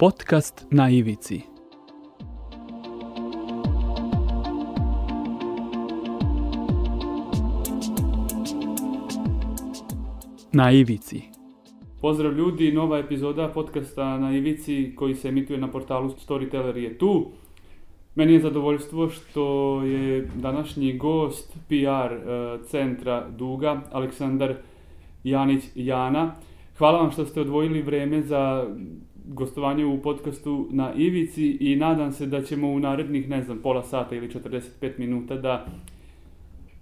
Podcast 0.00 0.66
na 0.70 0.90
ivici. 0.90 1.40
Na 10.52 10.72
ivici. 10.72 11.22
Pozdrav 12.00 12.32
ljudi, 12.32 12.72
nova 12.72 12.98
epizoda 12.98 13.48
podcasta 13.48 14.18
na 14.18 14.36
ivici 14.36 14.92
koji 14.96 15.14
se 15.14 15.28
emituje 15.28 15.58
na 15.58 15.70
portalu 15.70 16.10
Storyteller 16.10 16.76
je 16.76 16.98
tu. 16.98 17.30
Meni 18.14 18.32
je 18.32 18.40
zadovoljstvo 18.40 19.08
što 19.08 19.82
je 19.82 20.28
današnji 20.34 20.98
gost 20.98 21.56
PR 21.68 21.74
eh, 22.12 22.58
centra 22.64 23.28
Duga, 23.28 23.80
Aleksandar 23.92 24.54
Janić 25.24 25.64
Jana. 25.74 26.34
Hvala 26.78 26.98
vam 26.98 27.10
što 27.10 27.26
ste 27.26 27.40
odvojili 27.40 27.82
vreme 27.82 28.22
za 28.22 28.66
gostovanje 29.32 29.84
u 29.84 30.02
podcastu 30.02 30.68
na 30.70 30.94
Ivici 30.94 31.50
i 31.60 31.76
nadam 31.76 32.12
se 32.12 32.26
da 32.26 32.42
ćemo 32.42 32.68
u 32.68 32.78
narednih, 32.78 33.28
ne 33.28 33.42
znam, 33.42 33.58
pola 33.62 33.82
sata 33.82 34.14
ili 34.14 34.28
45 34.28 34.98
minuta 34.98 35.36
da 35.36 35.66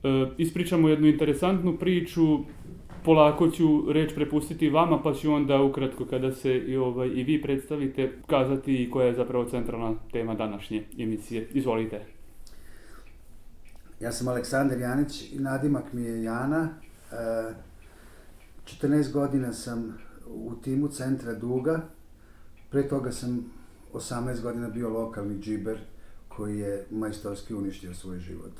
e, 0.02 0.26
ispričamo 0.38 0.88
jednu 0.88 1.06
interesantnu 1.06 1.76
priču. 1.76 2.38
Polako 3.04 3.50
ću 3.50 3.92
reč 3.92 4.14
prepustiti 4.14 4.70
vama, 4.70 5.02
pa 5.02 5.14
ću 5.14 5.32
onda 5.32 5.62
ukratko 5.62 6.04
kada 6.04 6.32
se 6.32 6.58
i, 6.58 6.76
ovaj, 6.76 7.08
i 7.08 7.24
vi 7.24 7.42
predstavite 7.42 8.12
kazati 8.26 8.88
koja 8.92 9.06
je 9.06 9.14
zapravo 9.14 9.44
centralna 9.44 9.94
tema 10.12 10.34
današnje 10.34 10.84
emisije. 10.98 11.48
Izvolite. 11.52 12.00
Ja 14.00 14.12
sam 14.12 14.28
Aleksandar 14.28 14.78
Janić 14.78 15.32
i 15.32 15.38
nadimak 15.38 15.92
mi 15.92 16.02
je 16.02 16.22
Jana. 16.22 16.68
E, 17.12 17.14
14 18.64 19.12
godina 19.12 19.52
sam 19.52 19.98
u 20.26 20.54
timu 20.54 20.88
centra 20.88 21.34
Duga. 21.34 21.97
Pre 22.70 22.88
toga 22.88 23.12
sam 23.12 23.44
18 23.92 24.40
godina 24.42 24.68
bio 24.68 24.88
lokalni 24.88 25.38
džiber 25.40 25.78
koji 26.28 26.58
je 26.58 26.86
majstorski 26.90 27.54
uništio 27.54 27.94
svoj 27.94 28.18
život. 28.18 28.52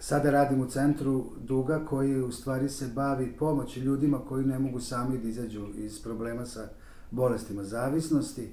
Sada 0.00 0.30
radim 0.30 0.60
u 0.60 0.70
centru 0.70 1.24
Duga 1.40 1.84
koji 1.88 2.22
u 2.22 2.32
stvari 2.32 2.68
se 2.68 2.86
bavi 2.94 3.36
pomoći 3.38 3.80
ljudima 3.80 4.18
koji 4.28 4.46
ne 4.46 4.58
mogu 4.58 4.80
sami 4.80 5.18
da 5.18 5.28
izađu 5.28 5.68
iz 5.76 6.02
problema 6.02 6.46
sa 6.46 6.68
bolestima 7.10 7.64
zavisnosti. 7.64 8.50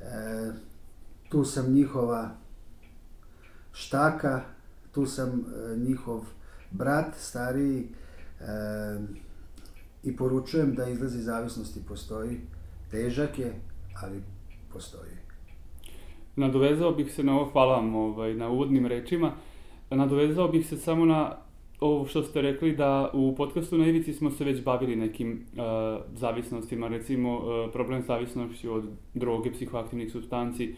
E, 0.00 0.52
tu 1.28 1.44
sam 1.44 1.72
njihova 1.72 2.30
štaka, 3.72 4.42
tu 4.92 5.06
sam 5.06 5.30
e, 5.30 5.76
njihov 5.76 6.24
brat 6.70 7.14
stariji 7.18 7.88
e, 8.40 8.44
i 10.02 10.16
poručujem 10.16 10.74
da 10.74 10.88
izlazi 10.88 11.22
zavisnosti 11.22 11.80
postoji. 11.88 12.40
Težak 12.94 13.38
je, 13.38 13.50
ali 14.02 14.22
postoji. 14.72 15.10
Nadovezao 16.36 16.92
bih 16.92 17.12
se 17.12 17.22
na 17.24 17.34
ovo, 17.36 17.50
hvala 17.50 17.76
vam 17.76 17.94
ovaj, 17.94 18.34
na 18.34 18.48
uvodnim 18.48 18.86
rečima, 18.86 19.32
nadovezao 19.90 20.48
bih 20.48 20.66
se 20.66 20.76
samo 20.76 21.04
na 21.04 21.36
ovo 21.80 22.06
što 22.06 22.22
ste 22.22 22.42
rekli 22.42 22.76
da 22.76 23.10
u 23.12 23.34
podcastu 23.36 23.78
na 23.78 23.86
Ivici 23.86 24.12
smo 24.12 24.30
se 24.30 24.44
već 24.44 24.62
bavili 24.64 24.96
nekim 24.96 25.32
uh, 25.32 26.02
zavisnostima, 26.14 26.88
recimo 26.88 27.36
uh, 27.36 27.72
problem 27.72 28.02
zavisnošću 28.02 28.72
od 28.72 28.84
droge, 29.14 29.52
psihoaktivnih 29.52 30.12
substanci, 30.12 30.74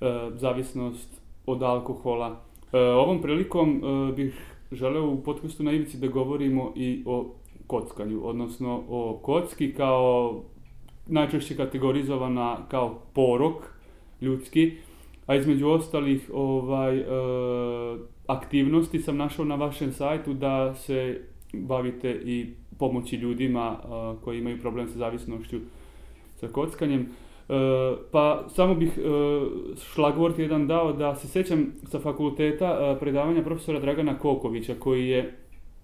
uh, 0.00 0.06
zavisnost 0.34 1.20
od 1.46 1.62
alkohola. 1.62 2.28
Uh, 2.30 2.38
ovom 2.72 3.22
prilikom 3.22 3.82
uh, 3.82 4.14
bih 4.14 4.54
želeo 4.72 5.10
u 5.10 5.22
podcastu 5.22 5.62
na 5.62 5.72
Ivici 5.72 5.98
da 5.98 6.06
govorimo 6.06 6.72
i 6.76 7.02
o 7.06 7.34
kockanju, 7.66 8.26
odnosno 8.26 8.84
o 8.88 9.20
kocki 9.22 9.74
kao 9.74 10.42
najčešće 11.08 11.56
kategorizovana 11.56 12.56
kao 12.68 13.02
porok 13.14 13.54
ljudski, 14.20 14.72
a 15.26 15.34
između 15.34 15.68
ostalih 15.68 16.30
ovaj, 16.34 16.98
e, 16.98 17.04
aktivnosti 18.26 18.98
sam 18.98 19.16
našao 19.16 19.44
na 19.44 19.54
vašem 19.54 19.92
sajtu 19.92 20.34
da 20.34 20.74
se 20.74 21.20
bavite 21.52 22.10
i 22.24 22.46
pomoći 22.78 23.16
ljudima 23.16 23.76
e, 23.76 23.86
koji 24.24 24.38
imaju 24.38 24.60
problem 24.60 24.88
sa 24.88 24.98
zavisnošću 24.98 25.58
sa 26.36 26.48
kockanjem. 26.48 27.00
E, 27.00 27.06
pa 28.10 28.44
samo 28.48 28.74
bih 28.74 28.98
e, 28.98 29.00
šlagvort 29.94 30.38
jedan 30.38 30.66
dao 30.66 30.92
da 30.92 31.14
se 31.14 31.28
sećam 31.28 31.72
sa 31.86 31.98
fakulteta 31.98 32.66
e, 32.66 32.98
predavanja 33.00 33.42
profesora 33.42 33.80
Dragana 33.80 34.18
Kokovića 34.18 34.74
koji 34.78 35.08
je 35.08 35.36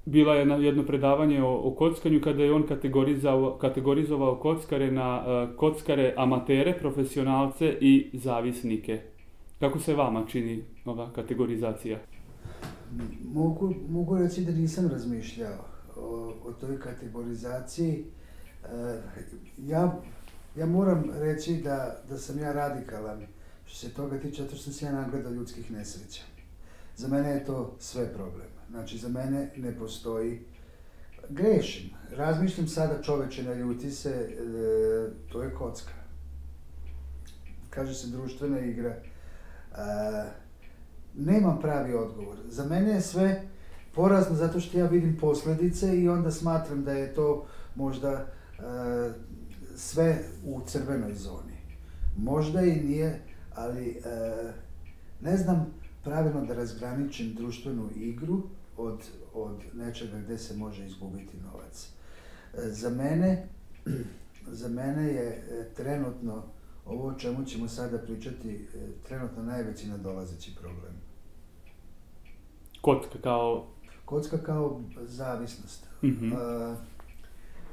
bila 0.05 0.35
je 0.35 0.65
jedno 0.65 0.87
predavanje 0.87 1.43
o, 1.43 1.55
o 1.55 1.75
kockanju 1.75 2.21
kada 2.25 2.43
je 2.43 2.53
on 2.53 2.67
kategorizovao, 2.67 3.59
kategorizovao 3.59 4.37
kockare 4.37 4.91
na 4.91 5.19
uh, 5.19 5.57
kockare 5.57 6.15
amatere, 6.17 6.79
profesionalce 6.79 7.77
i 7.81 8.11
zavisnike. 8.13 9.01
Kako 9.61 9.79
se 9.79 9.95
vama 9.95 10.25
čini 10.29 10.65
ova 10.85 11.13
kategorizacija? 11.13 11.99
Mogu, 13.33 13.75
mogu 13.89 14.19
reći 14.19 14.41
da 14.41 14.53
nisam 14.53 14.89
razmišljao 14.89 15.65
o, 15.97 16.33
o 16.45 16.53
toj 16.61 16.81
kategorizaciji. 16.81 18.05
E, 18.65 19.01
ja, 19.59 20.01
ja 20.57 20.67
moram 20.67 21.05
reći 21.15 21.55
da, 21.55 21.97
da 22.09 22.19
sam 22.19 22.39
ja 22.39 22.53
radikalan 22.53 23.27
što 23.67 23.77
se 23.77 23.95
toga 23.95 24.19
tiče, 24.19 24.43
zato 24.43 24.57
što 24.57 24.65
sam 24.65 24.73
se 24.73 24.87
ja 24.87 24.93
nagledao 24.93 25.33
ljudskih 25.33 25.71
nesreća. 25.71 26.23
Za 26.97 27.09
mene 27.09 27.29
je 27.31 27.45
to 27.45 27.77
sve 27.79 28.15
problem. 28.15 28.54
Znači, 28.71 28.99
za 28.99 29.09
mene 29.09 29.51
ne 29.57 29.79
postoji 29.79 30.41
grešim. 31.29 31.91
Razmišljam 32.11 32.69
sada 32.69 33.03
čoveče 33.03 33.43
na 33.43 33.55
ljuti 33.55 33.91
se, 33.91 34.11
e, 34.11 34.35
to 35.33 35.43
je 35.43 35.55
kocka. 35.55 35.93
Kaže 37.71 37.95
se 37.95 38.07
društvena 38.07 38.61
igra. 38.61 38.91
E, 38.91 39.03
nemam 41.15 41.61
pravi 41.61 41.95
odgovor. 41.95 42.37
Za 42.49 42.65
mene 42.65 42.91
je 42.91 43.01
sve 43.01 43.43
porazno 43.95 44.37
zato 44.37 44.61
što 44.61 44.79
ja 44.79 44.87
vidim 44.87 45.17
posledice 45.21 46.01
i 46.01 46.09
onda 46.09 46.31
smatram 46.31 46.85
da 46.85 46.93
je 46.93 47.15
to 47.15 47.47
možda 47.75 48.11
e, 48.11 48.25
sve 49.77 50.19
u 50.45 50.61
crvenoj 50.67 51.15
zoni. 51.15 51.55
Možda 52.17 52.63
i 52.63 52.81
nije, 52.81 53.21
ali 53.55 53.89
e, 53.89 54.53
ne 55.21 55.37
znam 55.37 55.84
pravilno 56.05 56.45
da 56.45 56.55
razgraničim 56.55 57.35
društvenu 57.35 57.91
igru 57.97 58.43
od, 58.77 58.99
od 59.35 59.57
nečega 59.75 60.19
gde 60.19 60.39
se 60.39 60.57
može 60.57 60.87
izgubiti 60.87 61.37
novac. 61.37 61.89
E, 62.55 62.71
za 62.71 62.91
mene, 62.91 63.49
za 64.61 64.69
mene 64.69 65.05
je 65.05 65.29
e, 65.29 65.69
trenutno 65.77 66.43
ovo 66.87 67.07
o 67.09 67.19
čemu 67.19 67.45
ćemo 67.45 67.69
sada 67.69 67.99
pričati 67.99 68.55
e, 68.55 68.79
trenutno 69.09 69.43
najveći 69.43 69.89
nadolazeći 69.89 70.55
problem. 70.61 70.95
Kocka 72.81 73.19
kao... 73.23 73.67
Kocka 74.05 74.39
kao 74.39 74.81
zavisnost. 75.01 75.87
Mm 76.03 76.07
-hmm. 76.07 76.33
uh, 76.33 76.79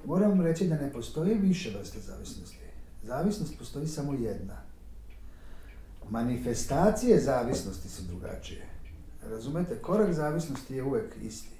moram 0.05 0.41
reći 0.41 0.67
da 0.67 0.75
ne 0.75 0.93
postoji 0.93 1.35
više 1.35 1.77
vrste 1.79 1.99
zavisnosti. 1.99 2.57
Zavisnost 3.03 3.57
postoji 3.57 3.87
samo 3.87 4.13
jedna. 4.13 4.70
Manifestacije 6.11 7.19
zavisnosti 7.19 7.89
su 7.89 8.03
drugačije. 8.03 8.65
Razumete, 9.29 9.81
korak 9.81 10.13
zavisnosti 10.13 10.75
je 10.75 10.83
uvek 10.83 11.15
isti. 11.23 11.55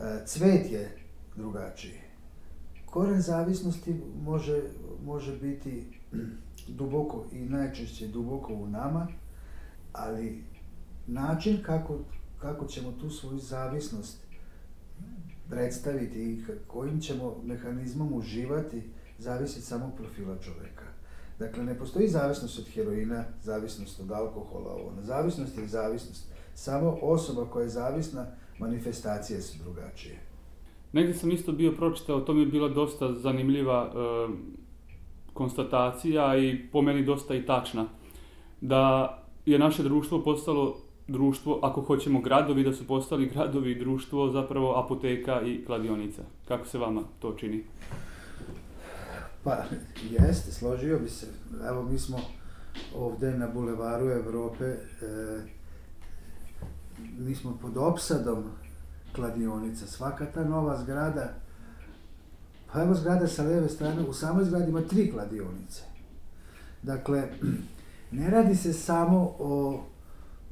E, 0.00 0.26
cvet 0.26 0.72
je 0.72 0.96
drugačiji. 1.36 2.00
Koren 2.86 3.20
zavisnosti 3.20 4.00
može, 4.22 4.62
može 5.04 5.36
biti 5.36 5.84
duboko 6.68 7.24
i 7.32 7.38
najčešće 7.38 8.08
duboko 8.08 8.54
u 8.54 8.66
nama, 8.66 9.08
ali 9.92 10.44
način 11.06 11.62
kako, 11.62 11.98
kako 12.38 12.66
ćemo 12.66 12.92
tu 12.92 13.10
svoju 13.10 13.38
zavisnost 13.38 14.18
predstaviti 15.48 16.22
i 16.22 16.44
kojim 16.66 17.00
ćemo 17.00 17.36
mehanizmom 17.44 18.12
uživati, 18.12 18.82
zavisi 19.18 19.62
samo 19.62 19.92
profila 19.96 20.38
čoveka. 20.38 20.77
Dakle, 21.38 21.64
ne 21.64 21.78
postoji 21.78 22.08
zavisnost 22.08 22.58
od 22.58 22.68
heroina, 22.74 23.24
zavisnost 23.42 24.00
od 24.00 24.10
alkohola, 24.12 24.72
ovo. 24.72 24.92
Zavisnost 25.02 25.58
je 25.58 25.66
zavisnost. 25.66 26.32
Samo 26.54 26.98
osoba 27.02 27.44
koja 27.44 27.62
je 27.62 27.68
zavisna, 27.68 28.26
manifestacije 28.58 29.42
su 29.42 29.58
drugačije. 29.62 30.18
Negde 30.92 31.14
sam 31.14 31.30
isto 31.30 31.52
bio 31.52 31.72
pročitao, 31.72 32.20
to 32.20 32.34
mi 32.34 32.40
je 32.40 32.46
bila 32.46 32.68
dosta 32.68 33.12
zanimljiva 33.12 33.92
e, 33.92 33.98
konstatacija 35.32 36.36
i 36.38 36.68
po 36.72 36.82
meni 36.82 37.04
dosta 37.04 37.34
i 37.34 37.46
tačna, 37.46 37.86
da 38.60 39.14
je 39.46 39.58
naše 39.58 39.82
društvo 39.82 40.22
postalo 40.22 40.76
društvo, 41.08 41.60
ako 41.62 41.82
hoćemo 41.82 42.20
gradovi, 42.20 42.64
da 42.64 42.72
su 42.72 42.86
postali 42.86 43.26
gradovi 43.26 43.70
i 43.70 43.78
društvo 43.78 44.30
zapravo 44.30 44.78
apoteka 44.78 45.42
i 45.42 45.64
kladionica. 45.64 46.22
Kako 46.48 46.66
se 46.66 46.78
vama 46.78 47.02
to 47.18 47.32
čini? 47.32 47.64
Pa, 49.44 49.64
jeste, 50.10 50.52
složio 50.52 50.98
bi 50.98 51.08
se. 51.08 51.26
Evo, 51.68 51.82
mi 51.82 51.98
smo 51.98 52.18
ovde 52.94 53.38
na 53.38 53.46
bulevaru 53.48 54.10
Evrope, 54.10 54.64
e, 54.64 54.78
mi 57.18 57.34
smo 57.34 57.58
pod 57.62 57.76
opsadom 57.76 58.44
kladionica. 59.14 59.86
Svaka 59.86 60.26
ta 60.26 60.44
nova 60.44 60.82
zgrada, 60.82 61.34
pa 62.72 62.82
evo 62.82 62.94
zgrada 62.94 63.26
sa 63.26 63.42
leve 63.42 63.68
strane, 63.68 64.02
u 64.02 64.12
samoj 64.12 64.44
zgradi 64.44 64.70
ima 64.70 64.82
tri 64.82 65.12
kladionice. 65.12 65.82
Dakle, 66.82 67.28
ne 68.10 68.30
radi 68.30 68.54
se 68.56 68.72
samo 68.72 69.36
o, 69.38 69.84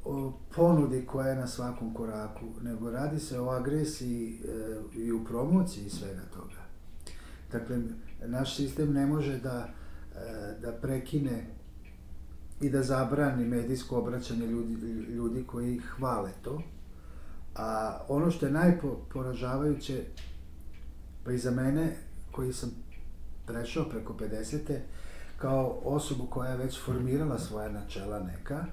o 0.04 0.32
ponudi 0.56 1.06
koja 1.06 1.28
je 1.28 1.36
na 1.36 1.46
svakom 1.46 1.94
koraku, 1.94 2.46
nego 2.62 2.90
radi 2.90 3.20
se 3.20 3.40
o 3.40 3.50
agresiji 3.50 4.40
e, 4.44 4.98
i 4.98 5.12
u 5.12 5.24
promociji 5.24 5.90
svega 5.90 6.22
toga. 6.34 6.66
Dakle, 7.52 7.78
naš 8.28 8.56
sistem 8.56 8.92
ne 8.92 9.06
može 9.06 9.38
da, 9.38 9.68
e, 10.14 10.54
da 10.62 10.72
prekine 10.72 11.46
i 12.60 12.70
da 12.70 12.82
zabrani 12.82 13.44
medijsko 13.44 13.98
obraćanje 13.98 14.46
ljudi, 14.46 14.74
ljudi 15.08 15.44
koji 15.46 15.78
hvale 15.78 16.30
to. 16.42 16.62
A 17.54 17.98
ono 18.08 18.30
što 18.30 18.46
je 18.46 18.52
najporažavajuće, 18.52 20.04
pa 21.24 21.32
i 21.32 21.38
za 21.38 21.50
mene, 21.50 21.96
koji 22.32 22.52
sam 22.52 22.70
prešao 23.46 23.84
preko 23.84 24.14
50. 24.20 24.78
kao 25.38 25.80
osobu 25.84 26.26
koja 26.26 26.50
je 26.50 26.56
već 26.56 26.80
formirala 26.84 27.38
svoja 27.38 27.68
načela 27.68 28.20
neka, 28.20 28.64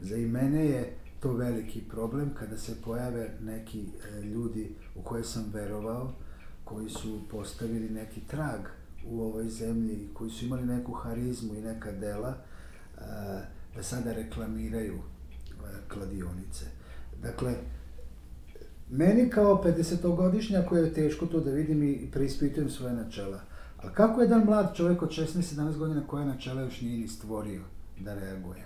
za 0.00 0.16
i 0.16 0.26
mene 0.26 0.66
je 0.66 0.96
to 1.20 1.32
veliki 1.32 1.80
problem 1.80 2.34
kada 2.34 2.56
se 2.56 2.82
pojave 2.84 3.30
neki 3.40 3.80
e, 3.80 4.20
ljudi 4.20 4.74
u 4.94 5.02
koje 5.02 5.24
sam 5.24 5.50
verovao, 5.52 6.12
koji 6.64 6.90
su 6.90 7.20
postavili 7.30 7.90
neki 7.90 8.20
trag 8.20 8.60
u 9.06 9.22
ovoj 9.22 9.48
zemlji, 9.48 10.08
koji 10.14 10.30
su 10.30 10.44
imali 10.44 10.66
neku 10.66 10.92
harizmu 10.92 11.54
i 11.54 11.60
neka 11.60 11.92
dela, 11.92 12.34
e, 12.34 13.00
da 13.76 13.82
sada 13.82 14.12
reklamiraju 14.12 14.94
e, 14.94 15.00
kladionice. 15.88 16.64
Dakle, 17.22 17.54
meni 18.90 19.30
kao 19.30 19.62
50-godišnja 19.64 20.66
koja 20.68 20.82
je 20.82 20.94
teško 20.94 21.26
to 21.26 21.40
da 21.40 21.50
vidim 21.50 21.82
i 21.82 22.10
preispitujem 22.12 22.70
svoje 22.70 22.94
načela. 22.94 23.40
Ali 23.82 23.94
kako 23.94 24.20
jedan 24.20 24.44
mlad 24.44 24.76
čovjek 24.76 25.02
od 25.02 25.10
16-17 25.10 25.76
godina 25.76 26.06
koje 26.06 26.26
načela 26.26 26.62
još 26.62 26.80
nije 26.80 26.98
ni 26.98 27.08
stvorio 27.08 27.62
da 28.00 28.14
reaguje? 28.14 28.64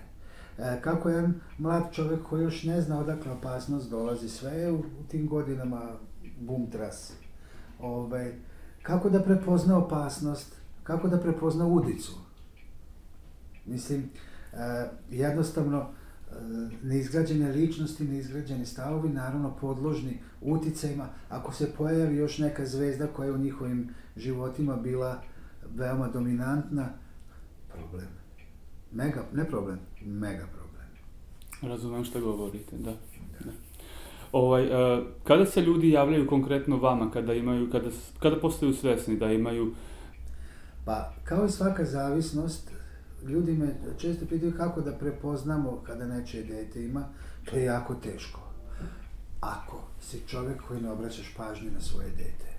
E, 0.57 0.81
kako 0.81 1.09
jedan 1.09 1.33
mlad 1.57 1.83
čovjek 1.91 2.23
koji 2.23 2.43
još 2.43 2.63
ne 2.63 2.81
zna 2.81 2.99
odakle 2.99 3.31
opasnost 3.31 3.89
dolazi, 3.89 4.29
sve 4.29 4.51
je 4.51 4.71
u, 4.71 4.83
tim 5.07 5.27
godinama 5.27 5.81
bum 6.39 6.71
tras. 6.71 7.13
Ovaj, 7.79 8.33
kako 8.83 9.09
da 9.09 9.23
prepozna 9.23 9.77
opasnost, 9.77 10.55
kako 10.83 11.07
da 11.07 11.19
prepozna 11.19 11.67
udicu. 11.67 12.11
Mislim, 13.65 14.09
e, 14.53 14.89
jednostavno, 15.09 15.79
e, 15.79 16.33
neizgrađene 16.83 17.51
ličnosti, 17.51 18.03
neizgrađeni 18.03 18.65
stavovi, 18.65 19.09
naravno 19.09 19.55
podložni 19.61 20.19
uticajima. 20.41 21.07
Ako 21.29 21.53
se 21.53 21.71
pojavi 21.77 22.15
još 22.15 22.37
neka 22.37 22.65
zvezda 22.65 23.07
koja 23.07 23.25
je 23.25 23.33
u 23.33 23.37
njihovim 23.37 23.89
životima 24.17 24.75
bila 24.75 25.21
veoma 25.75 26.07
dominantna, 26.07 26.89
problem. 27.73 28.07
Mega, 28.91 29.25
ne 29.33 29.45
problem, 29.45 29.79
mega 30.01 30.47
problem. 30.53 30.87
Razumem 31.61 32.03
što 32.03 32.21
govorite, 32.21 32.77
da. 32.77 32.91
da. 33.45 33.51
Ovaj, 34.33 34.65
uh, 34.65 35.03
kada 35.23 35.45
se 35.45 35.61
ljudi 35.61 35.89
javljaju 35.89 36.27
konkretno 36.27 36.77
vama, 36.77 37.11
kada 37.11 37.33
imaju, 37.33 37.69
kada, 37.71 37.89
kada 38.19 38.39
postaju 38.39 38.73
svesni 38.73 39.17
da 39.17 39.31
imaju... 39.31 39.73
Pa, 40.85 41.13
kao 41.23 41.45
i 41.45 41.49
svaka 41.49 41.85
zavisnost, 41.85 42.71
ljudi 43.27 43.51
me 43.51 43.75
često 43.97 44.25
pitaju 44.25 44.53
kako 44.57 44.81
da 44.81 44.91
prepoznamo 44.91 45.81
kada 45.85 46.05
nečije 46.05 46.43
dete 46.43 46.85
ima, 46.85 47.05
to 47.45 47.55
je 47.55 47.63
jako 47.63 47.95
teško. 47.95 48.39
Ako 49.41 49.81
si 50.01 50.27
čovek 50.27 50.61
koji 50.67 50.81
ne 50.81 50.91
obraćaš 50.91 51.33
pažnju 51.37 51.71
na 51.71 51.81
svoje 51.81 52.09
dete, 52.09 52.53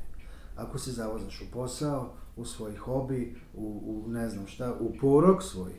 ako 0.56 0.78
se 0.78 0.92
zavozaš 0.92 1.40
u 1.40 1.52
posao, 1.52 2.12
u 2.36 2.44
svoj 2.44 2.76
hobi, 2.76 3.36
u, 3.54 3.82
u 3.86 4.10
ne 4.10 4.28
znam 4.28 4.46
šta, 4.46 4.74
u 4.80 4.92
porok 5.00 5.42
svoj, 5.42 5.72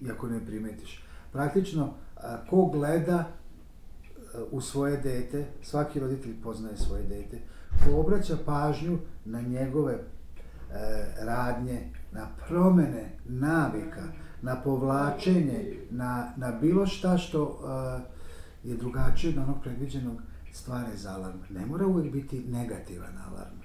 i 0.00 0.10
ako 0.10 0.28
ne 0.28 0.46
primetiš. 0.46 1.04
Praktično, 1.32 1.94
a, 2.16 2.46
ko 2.50 2.66
gleda 2.66 3.41
u 4.50 4.60
svoje 4.60 4.96
dete, 4.96 5.44
svaki 5.62 6.00
roditelj 6.00 6.42
poznaje 6.42 6.76
svoje 6.76 7.02
dete, 7.02 7.38
ko 7.84 8.00
obraća 8.00 8.36
pažnju 8.46 8.98
na 9.24 9.40
njegove 9.40 9.92
e, 9.92 10.02
radnje, 11.20 11.90
na 12.12 12.28
promene 12.48 13.10
navika, 13.24 14.02
na 14.42 14.56
povlačenje, 14.62 15.76
na, 15.90 16.32
na 16.36 16.52
bilo 16.52 16.86
šta 16.86 17.18
što 17.18 17.60
e, 18.64 18.68
je 18.68 18.76
drugačije 18.76 19.32
od 19.32 19.38
onog 19.38 19.62
predviđenog 19.62 20.22
stvari 20.52 20.96
za 20.96 21.12
alarm. 21.12 21.38
Ne 21.50 21.66
mora 21.66 21.86
uvek 21.86 22.12
biti 22.12 22.44
negativan 22.48 23.18
alarm, 23.30 23.56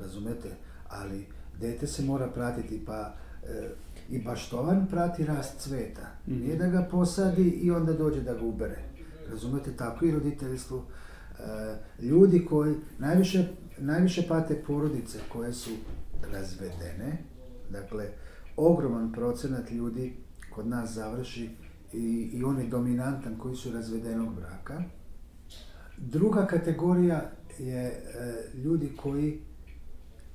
razumete? 0.00 0.50
Ali 0.88 1.26
dete 1.60 1.86
se 1.86 2.02
mora 2.02 2.28
pratiti, 2.28 2.84
pa 2.86 3.14
e, 3.42 3.68
i 4.10 4.22
baštovan 4.22 4.86
prati 4.90 5.24
rast 5.24 5.58
cveta. 5.58 6.06
Nije 6.26 6.56
da 6.56 6.66
ga 6.66 6.88
posadi 6.90 7.48
i 7.48 7.70
onda 7.70 7.92
dođe 7.92 8.20
da 8.20 8.34
ga 8.34 8.44
ubere 8.44 8.85
Razumete, 9.30 9.76
tako 9.76 10.04
i 10.04 10.10
roditeljstvo. 10.10 10.84
E, 11.38 12.02
ljudi 12.02 12.44
koji 12.44 12.74
najviše, 12.98 13.48
najviše 13.78 14.28
pate 14.28 14.62
porodice 14.66 15.18
koje 15.32 15.52
su 15.52 15.70
razvedene, 16.32 17.18
dakle, 17.70 18.08
ogroman 18.56 19.12
procenat 19.12 19.70
ljudi 19.70 20.16
kod 20.50 20.66
nas 20.66 20.94
završi 20.94 21.50
i, 21.92 22.30
i 22.32 22.44
on 22.44 22.58
je 22.58 22.68
dominantan 22.68 23.38
koji 23.38 23.56
su 23.56 23.72
razvedenog 23.72 24.34
braka. 24.34 24.82
Druga 25.96 26.46
kategorija 26.46 27.30
je 27.58 27.84
e, 27.84 28.02
ljudi 28.54 28.92
koji 28.96 29.40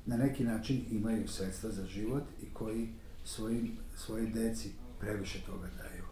na 0.06 0.18
neki 0.18 0.44
način 0.44 0.86
imaju 0.92 1.28
sredstva 1.28 1.70
za 1.70 1.86
život 1.86 2.24
i 2.42 2.54
koji 2.54 2.90
svojim, 3.24 3.78
svojoj 3.96 4.30
deci 4.30 4.72
previše 5.00 5.40
toga 5.46 5.68
daju. 5.78 6.04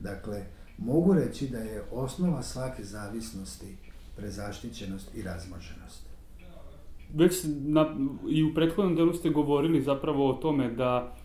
Dakle, 0.00 0.44
mogu 0.78 1.14
reći 1.14 1.48
da 1.48 1.58
je 1.58 1.82
osnova 1.92 2.42
svake 2.42 2.84
zavisnosti 2.84 3.76
prezaštićenost 4.16 5.14
i 5.14 5.22
razmoženost. 5.22 6.06
Već 7.14 7.44
na, 7.64 7.96
i 8.28 8.42
u 8.44 8.54
prethodnom 8.54 8.96
delu 8.96 9.12
ste 9.12 9.30
govorili 9.30 9.82
zapravo 9.82 10.30
o 10.30 10.32
tome 10.32 10.70
da 10.70 11.16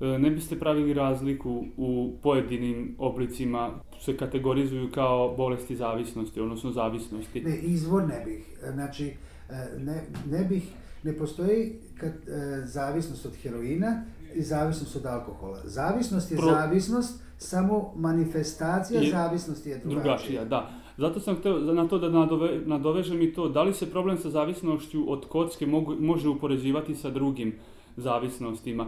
e, 0.00 0.04
ne 0.18 0.30
biste 0.30 0.58
pravili 0.58 0.94
razliku 0.94 1.64
u 1.76 2.12
pojedinim 2.22 2.94
oblicima 2.98 3.70
se 4.00 4.16
kategorizuju 4.16 4.90
kao 4.94 5.34
bolesti 5.36 5.76
zavisnosti, 5.76 6.40
odnosno 6.40 6.72
zavisnosti. 6.72 7.40
Ne, 7.40 7.58
izvor 7.58 8.02
ne 8.08 8.22
bih. 8.24 8.44
Znači, 8.72 9.06
e, 9.50 9.78
ne, 9.78 10.02
ne 10.30 10.44
bih, 10.44 10.62
ne 11.02 11.12
postoji 11.12 11.72
kad, 11.98 12.12
e, 12.12 12.66
zavisnost 12.66 13.26
od 13.26 13.36
heroina 13.42 14.04
i 14.34 14.42
zavisnost 14.42 14.96
od 14.96 15.06
alkohola. 15.06 15.60
Zavisnost 15.64 16.30
je 16.30 16.36
Pro... 16.36 16.50
zavisnost, 16.50 17.22
samo 17.38 17.92
manifestacija 17.96 19.00
je, 19.00 19.10
zavisnosti 19.10 19.70
je 19.70 19.78
drugačija. 19.78 20.02
drugačija. 20.02 20.44
Da. 20.44 20.70
Zato 20.98 21.20
sam 21.20 21.36
hteo 21.36 21.58
na 21.58 21.88
to 21.88 21.98
da 21.98 22.08
nadove, 22.08 22.60
nadovežem 22.66 23.22
i 23.22 23.32
to, 23.32 23.48
da 23.48 23.62
li 23.62 23.74
se 23.74 23.90
problem 23.90 24.18
sa 24.18 24.30
zavisnošću 24.30 25.12
od 25.12 25.28
kocke 25.28 25.66
mogu, 25.66 25.94
može 26.00 26.28
upoređivati 26.28 26.94
sa 26.94 27.10
drugim 27.10 27.54
zavisnostima? 27.96 28.86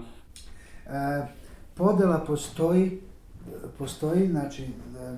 E, 0.86 1.26
podela 1.74 2.24
postoji, 2.26 3.00
postoji 3.78 4.28
znači, 4.28 4.66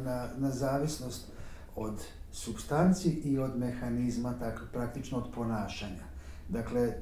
na, 0.05 0.29
na 0.39 0.51
zavisnost 0.51 1.33
od 1.77 1.95
substanci 2.33 3.11
i 3.11 3.39
od 3.39 3.59
mehanizma, 3.59 4.35
tako, 4.39 4.63
praktično 4.73 5.19
od 5.19 5.25
ponašanja. 5.35 6.08
Dakle, 6.49 6.93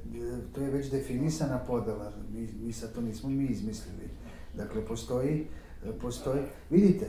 to 0.55 0.61
je 0.61 0.71
već 0.71 0.91
definisana 0.91 1.59
podela, 1.59 2.13
mi, 2.33 2.49
mi 2.63 2.73
sad 2.73 2.95
to 2.95 3.01
nismo 3.01 3.29
mi 3.29 3.47
izmislili. 3.47 4.11
Dakle, 4.55 4.87
postoji 4.87 5.47
postoji. 5.93 6.43
Vidite, 6.71 7.07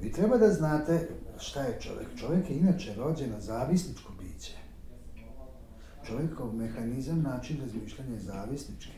vi 0.00 0.12
treba 0.12 0.36
da 0.36 0.52
znate 0.52 1.08
šta 1.38 1.62
je 1.62 1.80
čovek. 1.80 2.06
Čovek 2.16 2.50
je 2.50 2.56
inače 2.56 2.94
rođeno 2.94 3.40
zavisničko 3.40 4.12
biće. 4.20 4.52
Čovjekov 6.06 6.54
mehanizam, 6.54 7.22
način 7.22 7.60
razmišljanja 7.60 8.12
je 8.12 8.20
zavisnički. 8.20 8.92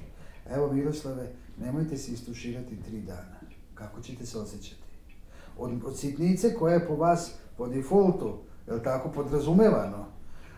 Evo, 0.51 0.73
Miroslave, 0.73 1.33
nemojte 1.59 1.97
se 1.97 2.13
istuširati 2.13 2.83
tri 2.83 3.01
dana. 3.01 3.41
Kako 3.75 4.01
ćete 4.01 4.27
se 4.27 4.39
osjećati? 4.39 4.83
Od, 5.59 5.85
od 5.85 5.99
sitnice 5.99 6.55
koja 6.55 6.75
je 6.75 6.87
po 6.87 6.97
vas 6.97 7.35
po 7.57 7.69
defaultu, 7.69 8.39
je 8.67 8.75
li 8.75 8.83
tako, 8.83 9.13
podrazumevano, 9.13 10.07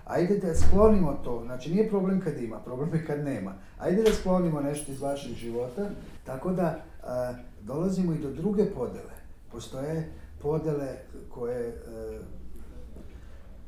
ajde 0.09 0.39
da 0.39 0.55
sklonimo 0.55 1.21
to, 1.25 1.43
znači 1.45 1.71
nije 1.71 1.89
problem 1.89 2.21
kad 2.21 2.43
ima, 2.43 2.59
problem 2.59 2.95
je 2.95 3.07
kad 3.07 3.25
nema. 3.25 3.55
Ajde 3.79 4.03
da 4.03 4.13
sklonimo 4.13 4.61
nešto 4.61 4.93
iz 4.93 5.01
vašeg 5.01 5.35
života, 5.35 5.91
tako 6.25 6.53
da 6.53 6.83
a, 7.03 7.35
dolazimo 7.63 8.13
i 8.13 8.19
do 8.19 8.31
druge 8.31 8.65
podele. 8.65 9.19
Postoje 9.53 10.13
podele 10.43 10.97
koje, 11.29 11.69
e, 11.69 12.19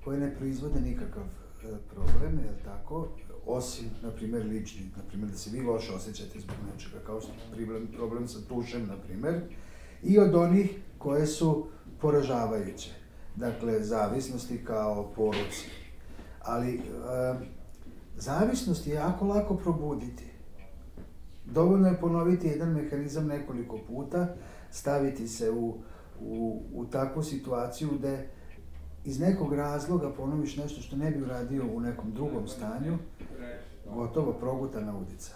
koje 0.05 0.19
ne 0.19 0.35
proizvode 0.37 0.81
nikakav 0.81 1.23
e, 1.23 1.77
problem, 1.95 2.39
je 2.39 2.65
tako? 2.65 3.09
Osim, 3.47 3.91
na 4.03 4.11
primjer, 4.11 4.47
lični, 4.47 4.91
na 4.97 5.03
primjer, 5.09 5.31
da 5.31 5.37
se 5.37 5.51
vi 5.51 5.61
loše 5.61 5.93
osjećate 5.93 6.41
zbog 6.41 6.57
nečega, 6.73 6.97
kao 7.07 7.21
što 7.21 7.31
problem, 7.57 7.89
problem 7.97 8.29
sa 8.29 8.39
tušem, 8.49 8.87
na 8.87 8.97
primjer, 8.97 9.41
i 10.03 10.19
od 10.19 10.35
onih 10.35 10.79
koje 10.99 11.27
su 11.27 11.67
poražavajuće. 12.01 12.91
Dakle, 13.37 13.83
zavisnosti 13.83 14.65
kao 14.65 15.13
poruci. 15.17 15.80
Ali, 16.43 16.75
e, 16.75 16.81
zavisnost 18.17 18.87
je 18.87 18.95
jako 18.95 19.27
lako 19.27 19.57
probuditi. 19.57 20.25
Dovoljno 21.45 21.89
je 21.89 22.01
ponoviti 22.01 22.47
jedan 22.47 22.73
mehanizam 22.73 23.27
nekoliko 23.27 23.79
puta, 23.89 24.35
staviti 24.71 25.29
se 25.29 25.51
u, 25.51 25.75
u, 26.21 26.63
u 26.75 26.87
takvu 26.87 27.23
situaciju 27.23 27.89
gde 27.99 28.29
iz 29.05 29.21
nekog 29.21 29.55
razloga 29.55 30.11
ponoviš 30.11 30.57
nešto 30.57 30.81
što 30.81 30.97
ne 30.97 31.11
bi 31.11 31.23
uradio 31.23 31.65
u 31.75 31.81
nekom 31.81 32.13
drugom 32.13 32.49
stanju, 32.49 32.99
gotovo 33.95 34.33
progutana 34.33 34.99
udica. 34.99 35.35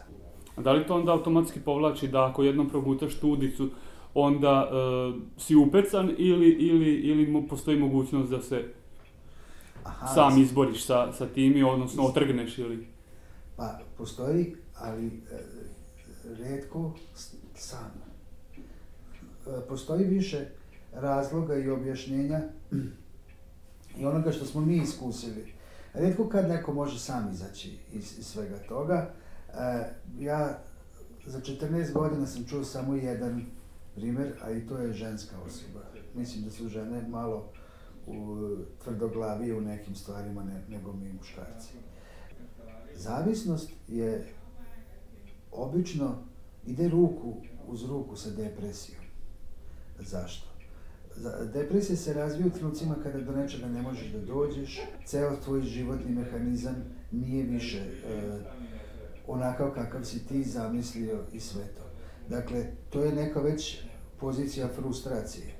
A 0.56 0.62
da 0.62 0.72
li 0.72 0.86
to 0.86 0.94
onda 0.94 1.12
automatski 1.12 1.60
povlači 1.60 2.08
da 2.08 2.26
ako 2.26 2.42
jednom 2.42 2.68
progutaš 2.68 3.14
tu 3.14 3.30
udicu, 3.30 3.70
onda 4.14 4.70
uh, 4.70 5.22
si 5.36 5.56
upecan 5.56 6.10
ili, 6.18 6.48
ili, 6.48 6.94
ili 6.94 7.46
postoji 7.48 7.78
mogućnost 7.78 8.30
da 8.30 8.42
se 8.42 8.64
Aha, 9.84 10.06
sam 10.14 10.42
izboriš 10.42 10.86
sa, 10.86 11.12
sa 11.12 11.26
tim 11.26 11.56
i 11.56 11.62
odnosno 11.62 12.02
iz... 12.02 12.08
otrgneš 12.08 12.58
ili... 12.58 12.86
Pa, 13.56 13.78
postoji, 13.98 14.56
ali 14.74 15.06
e, 15.06 15.38
redko 16.38 16.94
sam. 17.54 17.92
E, 19.46 19.68
postoji 19.68 20.04
više 20.04 20.46
razloga 20.92 21.56
i 21.56 21.70
objašnjenja 21.70 22.40
i 23.98 24.06
onoga 24.06 24.32
što 24.32 24.44
smo 24.44 24.60
mi 24.60 24.76
iskusili. 24.76 25.52
Redko 25.94 26.28
kad 26.28 26.48
neko 26.48 26.72
može 26.72 26.98
sam 26.98 27.30
izaći 27.32 27.78
iz, 27.92 28.18
iz 28.18 28.26
svega 28.26 28.58
toga. 28.68 29.10
E, 29.48 29.94
ja 30.18 30.58
za 31.26 31.40
14 31.40 31.92
godina 31.92 32.26
sam 32.26 32.44
čuo 32.44 32.64
samo 32.64 32.96
jedan 32.96 33.46
primer, 33.94 34.32
a 34.42 34.50
i 34.50 34.66
to 34.66 34.78
je 34.78 34.92
ženska 34.92 35.36
osoba. 35.46 35.80
Mislim 36.14 36.44
da 36.44 36.50
su 36.50 36.68
žene 36.68 37.08
malo 37.08 37.52
u, 38.06 38.36
tvrdoglavije 38.84 39.56
u 39.56 39.60
nekim 39.60 39.94
stvarima 39.94 40.44
ne, 40.44 40.64
nego 40.68 40.92
mi 40.92 41.12
muškarci. 41.12 41.72
Zavisnost 42.94 43.70
je 43.88 44.26
obično 45.52 46.16
ide 46.66 46.88
ruku 46.88 47.34
uz 47.68 47.84
ruku 47.84 48.16
sa 48.16 48.30
depresijom. 48.30 49.04
Zašto? 50.00 50.46
Depresija 51.52 51.96
se 51.96 52.12
razvija 52.12 52.46
u 52.46 52.50
trenucima 52.50 52.94
kada 53.02 53.20
do 53.20 53.32
nečega 53.32 53.66
ne 53.66 53.82
možeš 53.82 54.12
da 54.12 54.20
dođeš, 54.20 54.80
ceo 55.06 55.36
tvoj 55.44 55.62
životni 55.62 56.12
mehanizam 56.12 56.76
nije 57.12 57.44
više 57.44 57.78
e, 57.78 58.38
onakav 59.26 59.70
kakav 59.74 60.04
si 60.04 60.26
ti 60.26 60.44
zamislio 60.44 61.18
i 61.32 61.40
sve 61.40 61.64
to. 61.64 61.84
Dakle, 62.28 62.66
to 62.90 63.04
je 63.04 63.14
neka 63.14 63.40
već 63.40 63.82
pozicija 64.20 64.68
frustracije. 64.68 65.53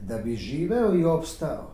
Da 0.00 0.18
bi 0.18 0.36
živeo 0.36 0.94
i 0.94 1.04
opstao 1.04 1.70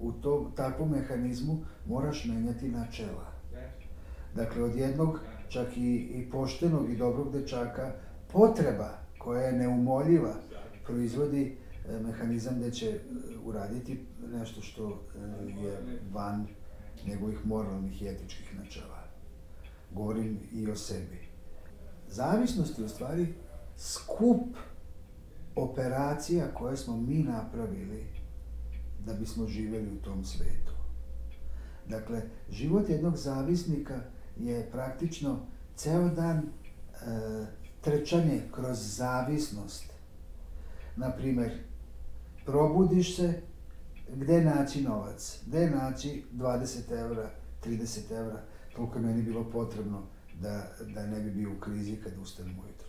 u 0.00 0.12
tom 0.12 0.52
takvom 0.56 0.90
mehanizmu, 0.90 1.58
moraš 1.86 2.24
menjati 2.24 2.68
načela. 2.68 3.32
Dakle, 4.34 4.62
od 4.62 4.76
jednog 4.76 5.20
čak 5.48 5.76
i, 5.76 5.96
i 5.96 6.30
poštenog 6.30 6.90
i 6.90 6.96
dobrog 6.96 7.32
dečaka 7.32 7.92
potreba 8.32 8.90
koja 9.18 9.42
je 9.42 9.52
neumoljiva 9.52 10.34
proizvodi 10.84 11.56
e, 11.88 12.00
mehanizam 12.00 12.54
gde 12.58 12.70
će 12.70 12.86
e, 12.86 13.00
uraditi 13.44 14.06
nešto 14.32 14.60
što 14.60 14.88
e, 14.88 15.18
je 15.62 16.00
van 16.12 16.46
njegovih 17.06 17.46
moralnih 17.46 18.02
i 18.02 18.08
etičkih 18.08 18.58
načela. 18.58 19.04
Govorim 19.90 20.38
i 20.52 20.70
o 20.70 20.76
sebi. 20.76 21.28
Zavisnost 22.08 22.78
je 22.78 22.84
u 22.84 22.88
stvari 22.88 23.34
skup 23.76 24.56
operacija 25.56 26.54
koje 26.54 26.76
smo 26.76 26.96
mi 26.96 27.22
napravili 27.22 28.06
da 29.06 29.12
bismo 29.12 29.46
živeli 29.46 29.88
u 29.92 30.02
tom 30.02 30.24
svetu. 30.24 30.72
Dakle, 31.88 32.22
život 32.50 32.88
jednog 32.88 33.16
zavisnika 33.16 34.00
je 34.36 34.70
praktično 34.70 35.38
ceo 35.76 36.08
dan 36.08 36.38
e, 36.38 36.46
trčanje 37.80 38.42
kroz 38.52 38.96
zavisnost. 38.96 39.92
Naprimer, 40.96 41.50
probudiš 42.46 43.16
se, 43.16 43.40
gde 44.14 44.44
naći 44.44 44.82
novac, 44.82 45.40
gde 45.46 45.70
naći 45.70 46.24
20 46.34 47.00
evra, 47.00 47.30
30 47.64 48.12
evra, 48.12 48.42
koliko 48.76 48.98
je 48.98 49.04
meni 49.04 49.22
bilo 49.22 49.50
potrebno 49.50 50.02
da, 50.40 50.72
da 50.94 51.06
ne 51.06 51.20
bi 51.20 51.30
bio 51.30 51.52
u 51.52 51.60
krizi 51.60 51.96
kad 51.96 52.12
ustanem 52.22 52.58
ujutro. 52.58 52.88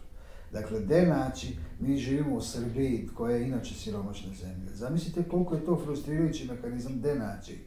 Dakle, 0.51 0.81
gde 0.81 1.05
naći, 1.05 1.57
mi 1.79 1.97
živimo 1.97 2.35
u 2.35 2.41
Srbiji, 2.41 3.09
koja 3.15 3.35
je 3.35 3.47
inače 3.47 3.75
siromašna 3.75 4.33
zemlja. 4.33 4.75
Zamislite 4.75 5.23
koliko 5.29 5.55
je 5.55 5.65
to 5.65 5.81
frustrirajući 5.83 6.47
mehanizam 6.47 6.93
gde 6.95 7.15
naći. 7.15 7.59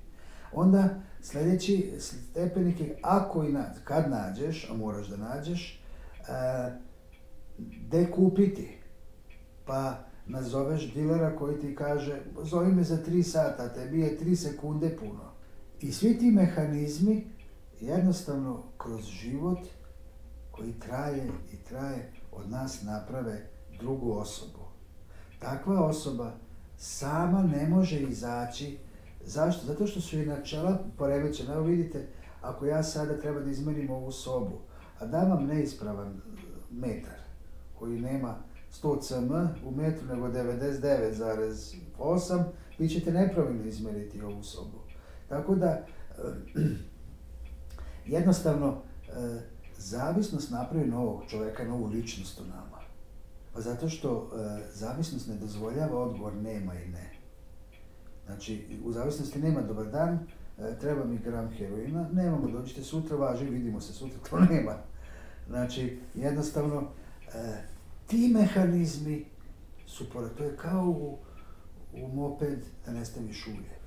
Onda 0.53 0.89
sledeći 1.21 1.93
stepenik 1.99 2.81
je, 2.81 2.99
ako 3.03 3.45
i 3.45 3.53
na, 3.53 3.75
kad 3.85 4.11
nađeš, 4.11 4.71
a 4.71 4.75
moraš 4.75 5.09
da 5.09 5.17
nađeš, 5.17 5.83
e, 6.19 6.73
gde 7.59 8.11
kupiti. 8.11 8.79
Pa 9.67 9.99
nazoveš 10.27 10.95
dilera 10.95 11.37
koji 11.37 11.61
ti 11.61 11.75
kaže, 11.75 12.21
zovi 12.43 12.73
me 12.73 12.83
za 12.83 12.99
3 13.07 13.23
sata, 13.23 13.69
tebi 13.69 14.01
je 14.01 14.19
3 14.21 14.35
sekunde 14.35 14.97
puno. 14.97 15.33
I 15.81 15.93
svi 15.93 16.19
ti 16.19 16.31
mehanizmi 16.31 17.27
jednostavno 17.81 18.63
kroz 18.79 19.05
život 19.05 19.59
koji 20.51 20.73
traje 20.73 21.29
i 21.53 21.57
traje 21.69 22.13
od 22.33 22.51
nas 22.51 22.83
naprave 22.83 23.47
drugu 23.81 24.13
osobu. 24.13 24.59
Takva 25.39 25.85
osoba 25.85 26.33
sama 26.77 27.43
ne 27.43 27.69
može 27.69 28.01
izaći. 28.01 28.79
Zašto? 29.25 29.67
Zato 29.67 29.87
što 29.87 30.01
su 30.01 30.19
i 30.19 30.27
načela 30.27 30.79
poremećena. 30.99 31.55
Evo 31.55 31.63
vidite, 31.63 32.07
ako 32.41 32.67
ja 32.67 32.83
sada 32.83 33.21
treba 33.21 33.41
da 33.41 33.51
izmerim 33.51 33.91
ovu 33.91 34.13
sobu, 34.13 34.59
a 34.99 35.07
dam 35.07 35.31
vam 35.31 35.47
neispravan 35.47 36.21
metar 36.71 37.19
koji 37.79 38.01
nema 38.01 38.37
100 38.83 39.03
cm 39.03 39.35
u 39.69 39.71
metru 39.71 40.07
nego 40.07 40.29
99,8, 40.29 42.45
vi 42.79 42.89
ćete 42.89 43.13
nepravilno 43.13 43.65
izmeriti 43.65 44.23
ovu 44.23 44.43
sobu. 44.43 44.79
Tako 45.29 45.55
da, 45.55 45.87
jednostavno, 48.17 48.83
e, 49.09 49.41
zavisnost 49.81 50.51
napravi 50.51 50.87
novog 50.87 51.23
čoveka, 51.29 51.65
novu 51.65 51.87
ličnost 51.87 52.41
u 52.41 52.45
nama. 52.45 52.81
Pa 53.53 53.61
zato 53.61 53.89
što 53.89 54.31
e, 54.33 54.61
zavisnost 54.73 55.29
ne 55.29 55.35
dozvoljava 55.35 55.99
odgovor 55.99 56.35
nema 56.35 56.75
i 56.75 56.89
ne. 56.89 57.11
Znači, 58.27 58.81
u 58.85 58.93
zavisnosti 58.93 59.39
nema 59.39 59.63
dobar 59.63 59.87
dan, 59.87 60.19
e, 60.59 60.79
treba 60.81 61.05
mi 61.05 61.19
gram 61.19 61.51
heroina, 61.51 62.09
nemamo, 62.13 62.49
dođite 62.49 62.83
sutra, 62.83 63.17
važi, 63.17 63.45
vidimo 63.45 63.81
se 63.81 63.93
sutra, 63.93 64.19
to 64.31 64.41
nema. 64.55 64.77
Znači, 65.49 65.99
jednostavno, 66.15 66.89
e, 67.35 67.65
ti 68.07 68.31
mehanizmi 68.35 69.25
su, 69.87 70.11
pored, 70.11 70.31
to 70.35 70.45
je 70.45 70.57
kao 70.57 70.85
u, 70.85 71.19
u 71.93 72.09
moped 72.09 72.59
da 72.87 72.93
ne 72.93 73.05
staviš 73.05 73.47
ulje. 73.47 73.81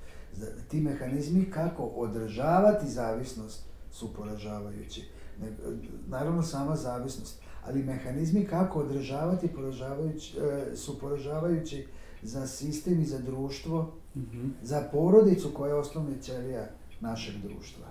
Ti 0.68 0.80
mehanizmi 0.80 1.50
kako 1.50 1.82
održavati 1.82 2.88
zavisnost 2.88 3.64
su 3.90 4.14
poražavajući 4.14 5.13
naravno 6.08 6.42
sama 6.42 6.76
zavisnost, 6.76 7.42
ali 7.66 7.82
mehanizmi 7.82 8.44
kako 8.44 8.80
održavati 8.80 9.48
poražavajući, 9.48 10.38
e, 10.38 10.76
su 10.76 10.98
poražavajući 10.98 11.86
za 12.22 12.46
sistem 12.46 13.00
i 13.00 13.04
za 13.04 13.18
društvo, 13.18 13.92
mm 14.14 14.20
-hmm. 14.20 14.50
za 14.62 14.88
porodicu 14.92 15.50
koja 15.54 15.68
je 15.68 15.74
osnovna 15.74 16.18
ćelija 16.22 16.68
našeg 17.00 17.34
društva. 17.42 17.86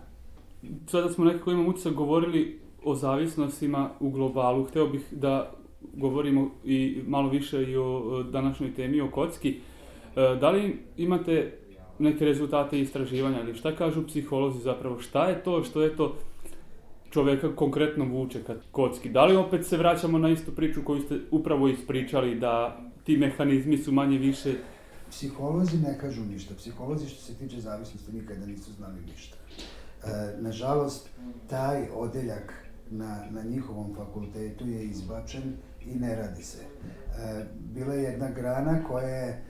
Sada 0.87 1.09
smo 1.09 1.25
nekako 1.25 1.51
imam 1.51 1.67
utisak 1.67 1.93
govorili 1.93 2.59
o 2.83 2.95
zavisnostima 2.95 3.89
u 3.99 4.09
globalu. 4.09 4.65
Hteo 4.65 4.87
bih 4.87 5.01
da 5.11 5.51
govorimo 5.93 6.49
i 6.63 7.01
malo 7.07 7.29
više 7.29 7.63
i 7.63 7.77
o 7.77 8.23
današnjoj 8.23 8.75
temi, 8.75 9.01
o 9.01 9.11
kocki. 9.11 9.49
E, 9.49 10.37
da 10.39 10.49
li 10.49 10.79
imate 10.97 11.57
neke 11.99 12.25
rezultate 12.25 12.79
istraživanja 12.79 13.41
ili 13.41 13.55
šta 13.55 13.75
kažu 13.75 14.07
psiholozi 14.07 14.59
zapravo? 14.59 14.99
Šta 14.99 15.25
je 15.25 15.43
to 15.43 15.63
što 15.63 15.81
je 15.81 15.95
to 15.95 16.15
čoveka 17.13 17.55
konkretno 17.55 18.05
vuče 18.05 18.43
kad 18.43 18.57
kocki. 18.71 19.09
Da 19.09 19.25
li 19.25 19.35
opet 19.35 19.67
se 19.67 19.77
vraćamo 19.77 20.17
na 20.17 20.29
istu 20.29 20.55
priču 20.55 20.81
koju 20.85 21.01
ste 21.01 21.19
upravo 21.31 21.67
ispričali, 21.67 22.39
da 22.39 22.81
ti 23.03 23.17
mehanizmi 23.17 23.77
su 23.77 23.91
manje 23.91 24.17
više... 24.17 24.53
Psiholozi 25.09 25.77
ne 25.77 25.97
kažu 26.01 26.21
ništa. 26.21 26.55
Psiholozi 26.55 27.09
što 27.09 27.21
se 27.21 27.33
tiče 27.33 27.59
zavisnosti 27.59 28.11
nikada 28.11 28.45
nisu 28.45 28.73
znali 28.73 29.01
ništa. 29.11 29.37
E, 29.37 30.41
nažalost, 30.41 31.09
taj 31.49 31.87
odeljak 31.95 32.53
na, 32.89 33.25
na 33.31 33.43
njihovom 33.43 33.95
fakultetu 33.95 34.67
je 34.67 34.85
izbačen 34.85 35.53
i 35.85 35.95
ne 35.95 36.15
radi 36.15 36.43
se. 36.43 36.57
E, 36.61 37.45
bila 37.73 37.93
je 37.93 38.03
jedna 38.03 38.29
grana 38.29 38.83
koja 38.83 39.07
je 39.07 39.45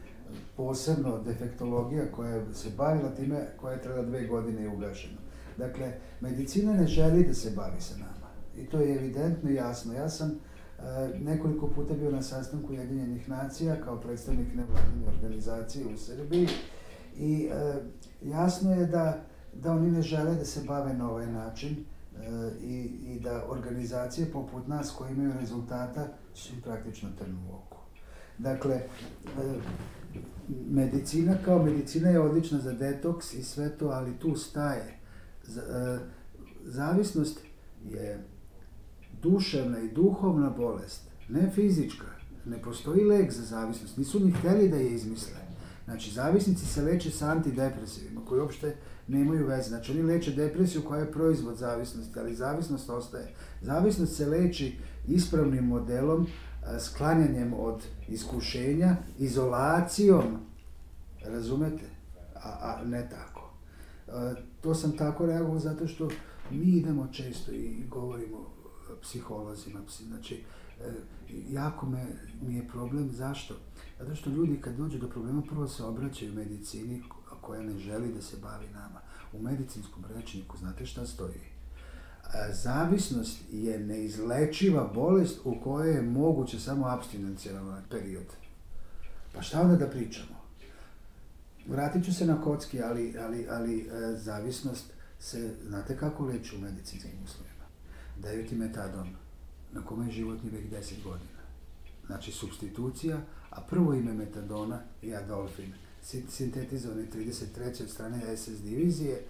posebno 0.58 1.20
defektologija 1.20 2.12
koja 2.12 2.54
se 2.54 2.70
bavila 2.78 3.10
time, 3.10 3.48
koja 3.58 3.74
je 3.74 3.82
trebala 3.82 4.06
dve 4.06 4.28
godine 4.28 4.64
i 4.64 4.68
ugašena. 4.68 5.23
Dakle, 5.58 5.94
medicina 6.22 6.74
ne 6.74 6.88
želi 6.88 7.24
da 7.28 7.34
se 7.34 7.52
bavi 7.56 7.82
sa 7.82 7.98
nama. 7.98 8.30
I 8.58 8.66
to 8.66 8.80
je 8.80 8.96
evidentno 8.96 9.50
i 9.50 9.56
jasno. 9.56 9.94
Ja 9.94 10.10
sam 10.10 10.30
e, 10.30 11.20
nekoliko 11.20 11.68
puta 11.68 11.94
bio 11.94 12.12
na 12.12 12.22
sastanku 12.22 12.74
Jedinjenih 12.74 13.30
nacija 13.30 13.82
kao 13.82 14.02
predstavnik 14.02 14.48
nevladine 14.48 15.08
organizacije 15.08 15.86
u 15.94 15.98
Srbiji 15.98 16.48
i 17.18 17.50
e, 17.52 17.76
jasno 18.22 18.74
je 18.74 18.86
da, 18.86 19.24
da 19.54 19.72
oni 19.72 19.92
ne 19.92 20.02
žele 20.02 20.36
da 20.36 20.46
se 20.46 20.62
bave 20.68 20.94
na 20.94 21.10
ovaj 21.10 21.28
način. 21.28 21.86
E, 22.22 22.52
i, 22.62 22.76
i 23.06 23.20
da 23.20 23.46
organizacije 23.50 24.32
poput 24.32 24.68
nas 24.68 24.92
koje 24.98 25.12
imaju 25.12 25.34
rezultata 25.40 26.08
su 26.34 26.54
praktično 26.64 27.10
trn 27.20 27.36
u 27.50 27.56
oku. 27.56 27.78
Dakle, 28.38 28.82
medicina 30.70 31.36
kao 31.46 31.64
medicina 31.64 32.10
je 32.10 32.20
odlična 32.20 32.60
za 32.60 32.74
detoks 32.74 33.34
i 33.34 33.44
sve 33.44 33.70
to, 33.78 33.88
ali 33.88 34.20
tu 34.20 34.36
staje. 34.36 35.00
E, 35.48 36.00
zavisnost 36.66 37.40
je 37.90 38.24
duševna 39.22 39.80
i 39.80 39.92
duhovna 39.92 40.50
bolest, 40.50 41.02
ne 41.30 41.52
fizička. 41.56 42.06
Ne 42.46 42.62
postoji 42.62 43.04
lek 43.04 43.32
za 43.32 43.44
zavisnost, 43.44 43.98
nisu 43.98 44.20
ni 44.20 44.32
hteli 44.32 44.70
da 44.70 44.78
je 44.78 44.94
izmisle. 44.94 45.44
Znači, 45.86 46.12
zavisnici 46.12 46.66
se 46.66 46.82
leče 46.82 47.12
sa 47.12 47.32
antidepresivima, 47.32 48.22
koji 48.26 48.42
uopšte 48.42 48.76
nemaju 49.08 49.48
veze. 49.48 49.70
Znači, 49.70 49.92
oni 49.92 50.02
leče 50.02 50.32
depresiju 50.32 50.82
koja 50.82 51.00
je 51.00 51.12
proizvod 51.12 51.58
zavisnosti, 51.58 52.20
ali 52.20 52.36
zavisnost 52.36 52.90
ostaje. 52.90 53.34
Zavisnost 53.62 54.16
se 54.16 54.26
leči 54.26 54.78
ispravnim 55.08 55.66
modelom, 55.66 56.28
sklanjanjem 56.80 57.54
od 57.54 57.84
iskušenja, 58.08 58.96
izolacijom, 59.20 60.40
razumete, 61.26 61.84
a, 62.36 62.50
a 62.62 62.86
ne 62.86 63.10
tako. 63.10 63.33
To 64.62 64.76
sam 64.76 64.98
tako 64.98 65.26
reagovao 65.26 65.60
zato 65.60 65.88
što 65.88 66.10
mi 66.52 66.66
idemo 66.66 67.08
često 67.12 67.52
i 67.52 67.84
govorimo 67.90 68.54
psiholozima, 69.02 69.80
znači, 70.08 70.44
e, 70.82 70.92
jako 71.50 71.86
me, 71.86 72.06
mi 72.42 72.56
je 72.56 72.68
problem, 72.68 73.12
zašto? 73.12 73.56
Zato 74.00 74.16
što 74.16 74.30
ljudi 74.30 74.62
kad 74.62 74.76
dođu 74.76 74.98
do 74.98 75.10
problema 75.10 75.42
prvo 75.42 75.68
se 75.68 75.84
obraćaju 75.84 76.34
medicini 76.34 77.04
koja 77.42 77.62
ne 77.62 77.78
želi 77.78 78.14
da 78.14 78.22
se 78.22 78.38
bavi 78.42 78.68
nama. 78.74 79.02
U 79.34 79.42
medicinskom 79.42 80.06
rečniku 80.16 80.58
znate 80.58 80.86
šta 80.86 81.06
stoji? 81.06 81.54
Zavisnost 82.52 83.40
je 83.52 83.80
neizlečiva 83.80 84.92
bolest 84.96 85.40
u 85.44 85.56
kojoj 85.64 85.96
je 85.96 86.02
moguće 86.02 86.60
samo 86.60 86.88
abstinencijalan 86.88 87.84
period. 87.90 88.26
Pa 89.34 89.42
šta 89.42 89.62
onda 89.62 89.76
da 89.76 89.90
pričamo? 89.90 90.43
Vratit 91.68 92.06
ću 92.06 92.14
se 92.14 92.26
na 92.26 92.42
kocki, 92.42 92.82
ali, 92.82 93.16
ali, 93.20 93.48
ali 93.50 93.80
e, 93.82 94.18
zavisnost 94.18 94.86
se, 95.20 95.56
znate 95.68 95.98
kako 95.98 96.26
leči 96.26 96.56
u 96.56 96.60
medicinskim 96.60 97.12
uslovima? 97.24 97.64
Daju 98.22 98.48
ti 98.48 98.56
metadon, 98.56 99.10
na 99.72 99.86
kome 99.86 100.06
je 100.06 100.12
životni 100.12 100.50
vek 100.50 100.66
10 100.72 101.04
godina. 101.04 101.44
Znači, 102.06 102.32
substitucija, 102.32 103.18
a 103.50 103.62
prvo 103.62 103.94
ime 103.94 104.14
metadona 104.14 104.80
je 105.02 105.16
Adolfin, 105.16 105.74
sintetizovani 106.30 107.08
33. 107.16 107.84
od 107.84 107.90
strane 107.90 108.38
SS 108.38 108.62
divizije, 108.62 109.22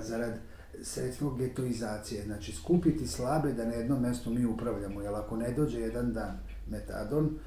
zarad 0.00 0.38
sredstvo 0.82 1.34
getoizacije, 1.34 2.24
znači 2.24 2.52
skupiti 2.52 3.06
slabe 3.06 3.52
da 3.52 3.64
na 3.64 3.72
jednom 3.72 4.02
mjestu 4.02 4.30
mi 4.30 4.44
upravljamo, 4.44 5.02
jer 5.02 5.14
ako 5.14 5.36
ne 5.36 5.52
dođe 5.52 5.80
jedan 5.80 6.12
dan 6.12 6.38
metadon, 6.70 7.38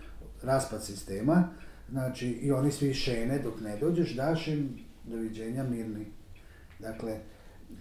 raspad 0.44 0.84
sistema, 0.84 1.50
znači 1.90 2.28
i 2.28 2.52
oni 2.52 2.72
svi 2.72 2.94
šene 2.94 3.40
dok 3.40 3.62
ne 3.62 3.78
dođeš, 3.78 4.16
daš 4.16 4.48
im 4.48 4.70
doviđenja 5.04 5.64
mirni. 5.64 6.06
Dakle, 6.80 7.12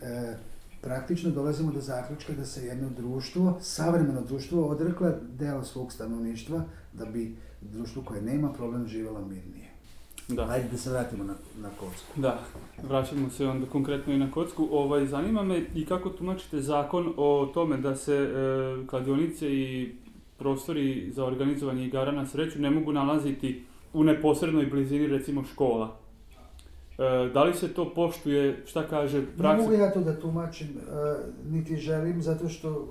e, 0.02 0.36
praktično 0.80 1.30
dolazimo 1.30 1.72
do 1.72 1.80
zaključka 1.80 2.32
da 2.32 2.44
se 2.44 2.66
jedno 2.66 2.90
društvo, 2.90 3.58
savremeno 3.60 4.22
društvo, 4.22 4.66
odrekla 4.66 5.14
deo 5.38 5.64
svog 5.64 5.92
stanovništva 5.92 6.64
da 6.92 7.04
bi 7.04 7.36
društvo 7.60 8.02
koje 8.02 8.22
nema 8.22 8.52
problem 8.52 8.86
živjela 8.86 9.20
mirnije. 9.20 9.64
Da. 10.28 10.48
Ajde 10.50 10.68
da 10.68 10.76
se 10.76 10.90
vratimo 10.90 11.24
na, 11.24 11.34
na 11.60 11.68
kocku. 11.68 12.20
Da, 12.20 12.40
vraćamo 12.82 13.30
se 13.30 13.46
onda 13.46 13.66
konkretno 13.66 14.12
i 14.12 14.18
na 14.18 14.30
kocku. 14.30 14.68
Ovaj, 14.70 15.06
zanima 15.06 15.42
me 15.42 15.64
i 15.74 15.86
kako 15.86 16.10
tumačite 16.10 16.60
zakon 16.60 17.12
o 17.16 17.50
tome 17.54 17.76
da 17.76 17.96
se 17.96 18.14
e, 18.14 18.86
kladionice 18.86 19.54
i 19.54 19.94
prostori 20.38 21.10
za 21.14 21.24
organizovanje 21.24 21.86
igara 21.86 22.12
na 22.12 22.26
sreću 22.26 22.60
ne 22.60 22.70
mogu 22.70 22.92
nalaziti 22.92 23.64
u 23.94 24.04
neposrednoj 24.04 24.66
blizini 24.66 25.06
recimo 25.06 25.44
škola. 25.44 25.96
E, 26.98 27.30
da 27.34 27.44
li 27.44 27.54
se 27.54 27.68
to 27.68 27.94
poštuje, 27.94 28.62
šta 28.66 28.88
kaže 28.88 29.26
praksa? 29.26 29.56
Ne 29.56 29.62
mogu 29.62 29.72
ja 29.72 29.92
to 29.92 30.00
da 30.00 30.20
tumačim, 30.20 30.68
e, 30.68 30.80
niti 31.50 31.76
želim, 31.76 32.22
zato 32.22 32.48
što 32.48 32.88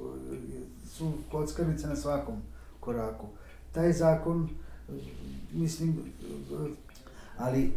su 0.86 1.12
kockarnice 1.32 1.88
na 1.88 1.96
svakom 1.96 2.36
koraku. 2.80 3.28
Taj 3.72 3.92
zakon, 3.92 4.50
mislim, 5.54 5.96
ali 7.38 7.64
e, 7.64 7.70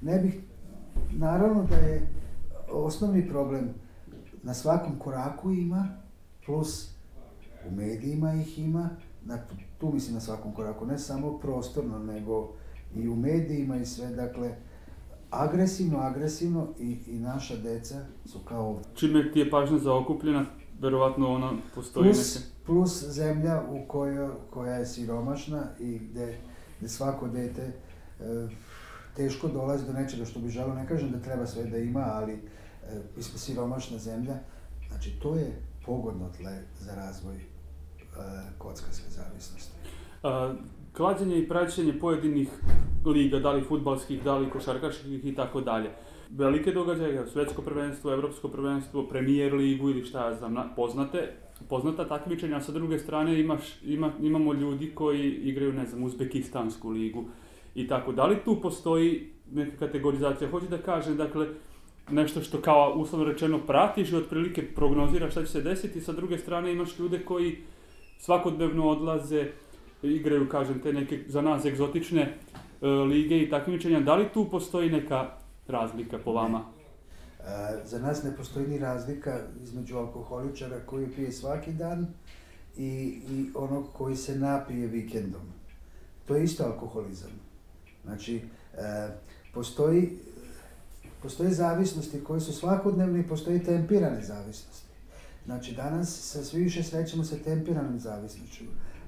ne 0.00 0.18
bih, 0.18 0.40
naravno 1.12 1.66
da 1.70 1.76
je 1.76 2.08
osnovni 2.70 3.28
problem 3.28 3.68
na 4.42 4.54
svakom 4.54 4.98
koraku 4.98 5.50
ima, 5.50 5.88
plus 6.46 6.90
u 7.68 7.74
medijima 7.74 8.34
ih 8.34 8.58
ima, 8.58 8.90
na, 9.24 9.38
tu 9.78 9.92
mislim 9.92 10.14
na 10.14 10.20
svakom 10.20 10.54
koraku, 10.54 10.86
ne 10.86 10.98
samo 10.98 11.38
prostorno, 11.38 11.98
nego 11.98 12.52
i 12.94 13.08
u 13.08 13.16
medijima 13.16 13.76
i 13.76 13.86
sve, 13.86 14.08
dakle, 14.08 14.56
agresivno, 15.30 15.98
agresivno 15.98 16.68
i, 16.78 16.98
i 17.06 17.18
naša 17.18 17.56
deca 17.56 18.04
su 18.24 18.38
kao... 18.38 18.80
Čime 18.94 19.32
ti 19.32 19.38
je 19.38 19.50
pažnja 19.50 19.78
zaokupljena, 19.78 20.44
verovatno 20.80 21.34
ona 21.34 21.52
postoji 21.74 22.04
plus, 22.04 22.38
Plus 22.66 23.04
zemlja 23.04 23.62
u 23.70 23.88
kojoj, 23.88 24.28
koja 24.50 24.74
je 24.74 24.86
siromašna 24.86 25.62
i 25.80 25.98
gde, 25.98 26.38
gde 26.78 26.88
svako 26.88 27.28
dete 27.28 27.72
E, 28.20 28.48
teško 29.16 29.48
dolazi 29.48 29.86
do 29.86 29.92
nečega 29.92 30.24
što 30.24 30.40
bi 30.40 30.50
želeo. 30.50 30.74
Ne 30.74 30.86
kažem 30.88 31.10
da 31.10 31.20
treba 31.20 31.46
sve 31.46 31.64
da 31.64 31.78
ima, 31.78 32.04
ali 32.12 32.32
e, 32.32 33.22
siromašna 33.22 33.98
zemlja. 33.98 34.34
Znači, 34.88 35.10
to 35.22 35.34
je 35.34 35.62
pogodno 35.86 36.28
tle 36.36 36.62
za 36.80 36.94
razvoj 36.94 37.36
kockarske 38.58 39.10
zavisnosti. 39.10 39.72
A, 40.22 40.54
klađenje 40.92 41.38
i 41.38 41.48
praćenje 41.48 41.98
pojedinih 42.00 42.48
liga, 43.04 43.38
da 43.38 43.52
li 43.52 43.64
futbalskih, 43.64 44.22
da 44.24 44.36
li 44.36 44.50
košarkaških 44.50 45.24
i 45.24 45.34
tako 45.34 45.60
dalje. 45.60 45.90
Velike 46.30 46.72
događaje, 46.72 47.26
svetsko 47.26 47.62
prvenstvo, 47.62 48.12
evropsko 48.12 48.48
prvenstvo, 48.48 49.08
premijer 49.08 49.54
ligu 49.54 49.90
ili 49.90 50.04
šta 50.04 50.28
ja 50.28 50.34
znam, 50.34 50.72
poznate, 50.76 51.32
poznata 51.68 52.08
takmičenja, 52.08 52.56
a 52.56 52.60
sa 52.60 52.72
druge 52.72 52.98
strane 52.98 53.40
imaš, 53.40 53.82
ima, 53.82 54.12
imamo 54.22 54.52
ljudi 54.52 54.90
koji 54.94 55.30
igraju, 55.30 55.72
ne 55.72 55.86
znam, 55.86 56.02
Uzbekistansku 56.02 56.90
ligu, 56.90 57.24
i 57.76 57.88
tako. 57.88 58.12
Da 58.12 58.26
li 58.26 58.36
tu 58.44 58.60
postoji 58.60 59.30
neka 59.52 59.76
kategorizacija? 59.76 60.50
Hoću 60.50 60.66
da 60.66 60.78
kažem, 60.78 61.16
dakle, 61.16 61.46
nešto 62.10 62.40
što 62.40 62.60
kao 62.60 62.94
uslovno 62.96 63.26
rečeno 63.26 63.58
pratiš 63.66 64.12
i 64.12 64.16
otprilike 64.16 64.62
prognoziraš 64.74 65.30
šta 65.30 65.44
će 65.44 65.50
se 65.50 65.62
desiti, 65.62 66.00
sa 66.00 66.12
druge 66.12 66.38
strane 66.38 66.72
imaš 66.72 66.98
ljude 66.98 67.18
koji 67.24 67.58
svakodnevno 68.18 68.88
odlaze, 68.88 69.48
igraju, 70.02 70.48
kažem, 70.48 70.80
te 70.82 70.92
neke 70.92 71.24
za 71.28 71.42
nas 71.42 71.64
egzotične 71.64 72.22
e, 72.22 72.86
lige 72.86 73.42
i 73.42 73.50
takmičenja. 73.50 74.00
Da 74.00 74.14
li 74.14 74.28
tu 74.34 74.50
postoji 74.50 74.90
neka 74.90 75.30
razlika 75.68 76.18
po 76.18 76.32
vama? 76.32 76.64
E, 77.40 77.42
za 77.84 77.98
nas 77.98 78.22
ne 78.22 78.36
postoji 78.36 78.66
ni 78.66 78.78
razlika 78.78 79.40
između 79.62 79.96
alkoholičara 79.96 80.80
koji 80.86 81.06
pije 81.06 81.32
svaki 81.32 81.72
dan 81.72 82.06
i, 82.76 83.20
i 83.30 83.46
onog 83.54 83.84
koji 83.92 84.16
se 84.16 84.38
napije 84.38 84.86
vikendom. 84.86 85.42
To 86.26 86.36
je 86.36 86.44
isto 86.44 86.64
alkoholizam. 86.64 87.30
Znači, 88.04 88.40
e, 88.74 89.08
postoji, 89.54 90.18
postoje 91.22 91.50
zavisnosti 91.50 92.24
koje 92.24 92.40
su 92.40 92.52
svakodnevne 92.52 93.20
i 93.20 93.28
postoji 93.28 93.64
tempirane 93.64 94.22
zavisnosti. 94.22 94.85
Znači, 95.46 95.74
danas 95.74 96.08
se 96.08 96.44
svi 96.44 96.62
više 96.62 96.82
srećemo 96.82 97.24
sa 97.24 97.36
tempiranom 97.36 97.98
zavisnošću. 97.98 98.64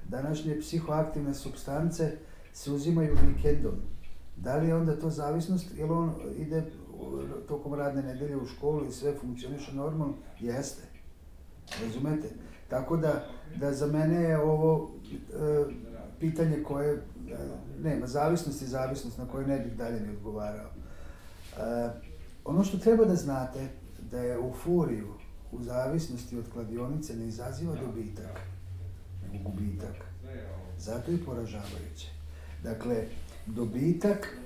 Današnje 0.09 0.61
psihoaktivne 0.61 1.35
substance 1.35 2.13
se 2.53 2.71
uzimaju 2.71 3.17
vikendom. 3.27 3.75
Da 4.37 4.57
li 4.57 4.69
je 4.69 4.75
onda 4.75 5.01
to 5.01 5.11
zavisnost 5.11 5.67
ili 5.77 5.91
on 5.91 6.15
ide 6.37 6.63
tokom 7.49 7.75
radne 7.75 8.03
nedelje 8.03 8.37
u 8.37 8.47
školu 8.47 8.87
i 8.87 8.93
sve 8.93 9.15
funkcioniše 9.21 9.75
normalno? 9.75 10.15
Jeste. 10.41 10.83
Razumete? 11.83 12.29
Tako 12.69 12.97
da, 12.97 13.27
da 13.57 13.73
za 13.73 13.87
mene 13.87 14.23
je 14.23 14.39
ovo 14.39 14.91
e, 15.13 15.65
pitanje 16.21 16.63
koje 16.63 16.95
e, 16.95 17.01
nema, 17.83 18.07
zavisnost 18.07 18.63
je 18.63 18.69
zavisnost 18.69 19.19
na 19.19 19.29
koju 19.29 19.47
ne 19.47 19.59
bih 19.59 19.77
dalje 19.77 20.01
ni 20.01 20.17
odgovarao. 20.17 20.71
E, 20.71 21.91
ono 22.45 22.65
što 22.65 22.79
treba 22.79 23.05
da 23.05 23.15
znate, 23.15 23.69
da 24.11 24.19
je 24.19 24.35
euforiju 24.35 25.18
u 25.53 25.63
zavisnosti 25.63 26.39
od 26.39 26.45
kladionice 26.53 27.17
ne 27.17 27.27
izaziva 27.27 27.75
dobitak, 27.75 28.41
nego 29.33 29.51
gubitak. 29.51 29.95
Zato 30.79 31.11
je 31.11 31.25
poražavajuće. 31.25 32.09
Dakle, 32.63 33.05
dobitak 33.47 34.39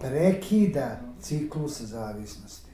prekida 0.00 1.00
ciklus 1.20 1.80
zavisnosti. 1.80 2.70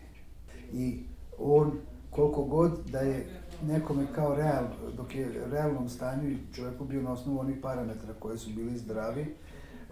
I 0.72 1.02
on, 1.38 1.78
koliko 2.10 2.44
god 2.44 2.80
da 2.90 2.98
je 2.98 3.26
nekome 3.66 4.06
kao 4.14 4.36
real, 4.36 4.64
dok 4.96 5.14
je 5.14 5.42
u 5.46 5.50
realnom 5.50 5.88
stanju 5.88 6.30
i 6.30 6.38
čovjeku 6.54 6.84
bio 6.84 7.02
na 7.02 7.12
osnovu 7.12 7.38
onih 7.38 7.56
parametra 7.62 8.14
koje 8.18 8.38
su 8.38 8.50
bili 8.50 8.78
zdravi, 8.78 9.34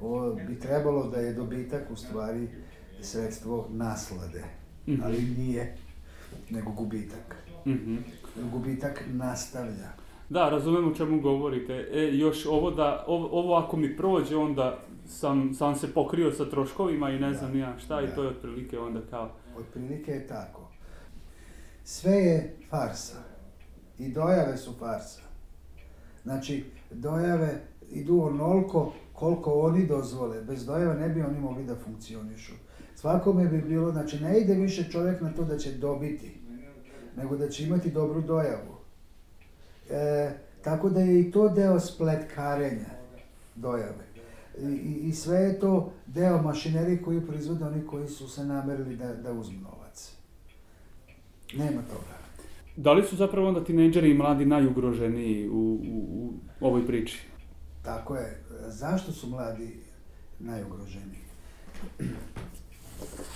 o, 0.00 0.34
bi 0.48 0.60
trebalo 0.60 1.10
da 1.10 1.20
je 1.20 1.34
dobitak 1.34 1.90
u 1.90 1.96
stvari 1.96 2.48
sredstvo 3.00 3.68
naslade, 3.70 4.44
-hmm. 4.86 5.00
ali 5.04 5.20
nije. 5.38 5.76
nego 6.50 6.70
gubitak. 6.72 7.36
Mhm. 7.66 7.96
Gubitak 8.52 9.04
nastavlja. 9.12 9.88
Da, 10.28 10.48
razumijem 10.48 10.88
o 10.92 10.94
čemu 10.94 11.20
govorite. 11.20 11.88
E, 11.92 12.16
još 12.16 12.46
ovo 12.46 12.70
da, 12.70 13.04
ovo, 13.06 13.28
ovo 13.40 13.54
ako 13.54 13.76
mi 13.76 13.96
prođe, 13.96 14.36
onda 14.36 14.78
sam, 15.06 15.54
sam 15.54 15.76
se 15.76 15.94
pokrio 15.94 16.32
sa 16.32 16.50
troškovima 16.50 17.10
i 17.10 17.18
ne 17.18 17.34
znam 17.34 17.52
ni 17.52 17.58
ja 17.58 17.78
šta 17.78 18.02
i 18.02 18.06
Da. 18.06 18.14
to 18.14 18.22
je 18.22 18.28
otprilike 18.28 18.78
onda 18.78 19.00
kao... 19.10 19.30
Otprilike 19.58 20.12
je 20.12 20.26
tako. 20.26 20.68
Sve 21.84 22.12
je 22.12 22.56
farsa. 22.70 23.18
I 23.98 24.08
dojave 24.08 24.56
su 24.56 24.72
farsa. 24.78 25.20
Znači, 26.22 26.64
dojave 26.90 27.60
idu 27.90 28.20
onoliko 28.20 28.92
koliko 29.12 29.52
oni 29.52 29.86
dozvole. 29.86 30.42
Bez 30.42 30.66
dojava 30.66 30.94
ne 30.94 31.08
bi 31.08 31.22
oni 31.22 31.38
mogli 31.40 31.64
da 31.64 31.74
funkcionišu. 31.76 32.52
Svakome 32.94 33.46
bi 33.46 33.62
bilo, 33.62 33.92
znači 33.92 34.20
ne 34.20 34.38
ide 34.40 34.54
više 34.54 34.90
čovjek 34.90 35.20
na 35.20 35.32
to 35.32 35.44
da 35.44 35.58
će 35.58 35.72
dobiti, 35.72 36.35
nego 37.16 37.36
da 37.36 37.48
će 37.48 37.64
imati 37.64 37.90
dobru 37.90 38.20
dojavu. 38.20 38.76
E, 39.90 40.30
tako 40.62 40.90
da 40.90 41.00
je 41.00 41.20
i 41.20 41.30
to 41.30 41.48
deo 41.48 41.80
spletkarenja 41.80 42.90
dojave. 43.54 44.06
I, 44.58 45.00
i, 45.08 45.12
sve 45.12 45.38
je 45.38 45.60
to 45.60 45.92
deo 46.06 46.42
mašinerije 46.42 47.02
koju 47.02 47.26
proizvode 47.26 47.64
oni 47.64 47.86
koji 47.86 48.08
su 48.08 48.28
se 48.28 48.44
namerili 48.44 48.96
da, 48.96 49.14
da 49.14 49.32
uzmu 49.32 49.60
novac. 49.60 50.12
Nema 51.54 51.82
toga. 51.82 52.16
Da 52.76 52.92
li 52.92 53.04
su 53.04 53.16
zapravo 53.16 53.48
onda 53.48 53.64
tinejdžeri 53.64 54.10
i 54.10 54.14
mladi 54.14 54.46
najugroženiji 54.46 55.48
u, 55.48 55.52
u, 55.52 56.32
u 56.60 56.66
ovoj 56.66 56.86
priči? 56.86 57.26
Tako 57.82 58.16
je. 58.16 58.42
Zašto 58.68 59.12
su 59.12 59.26
mladi 59.26 59.80
najugroženiji? 60.38 61.26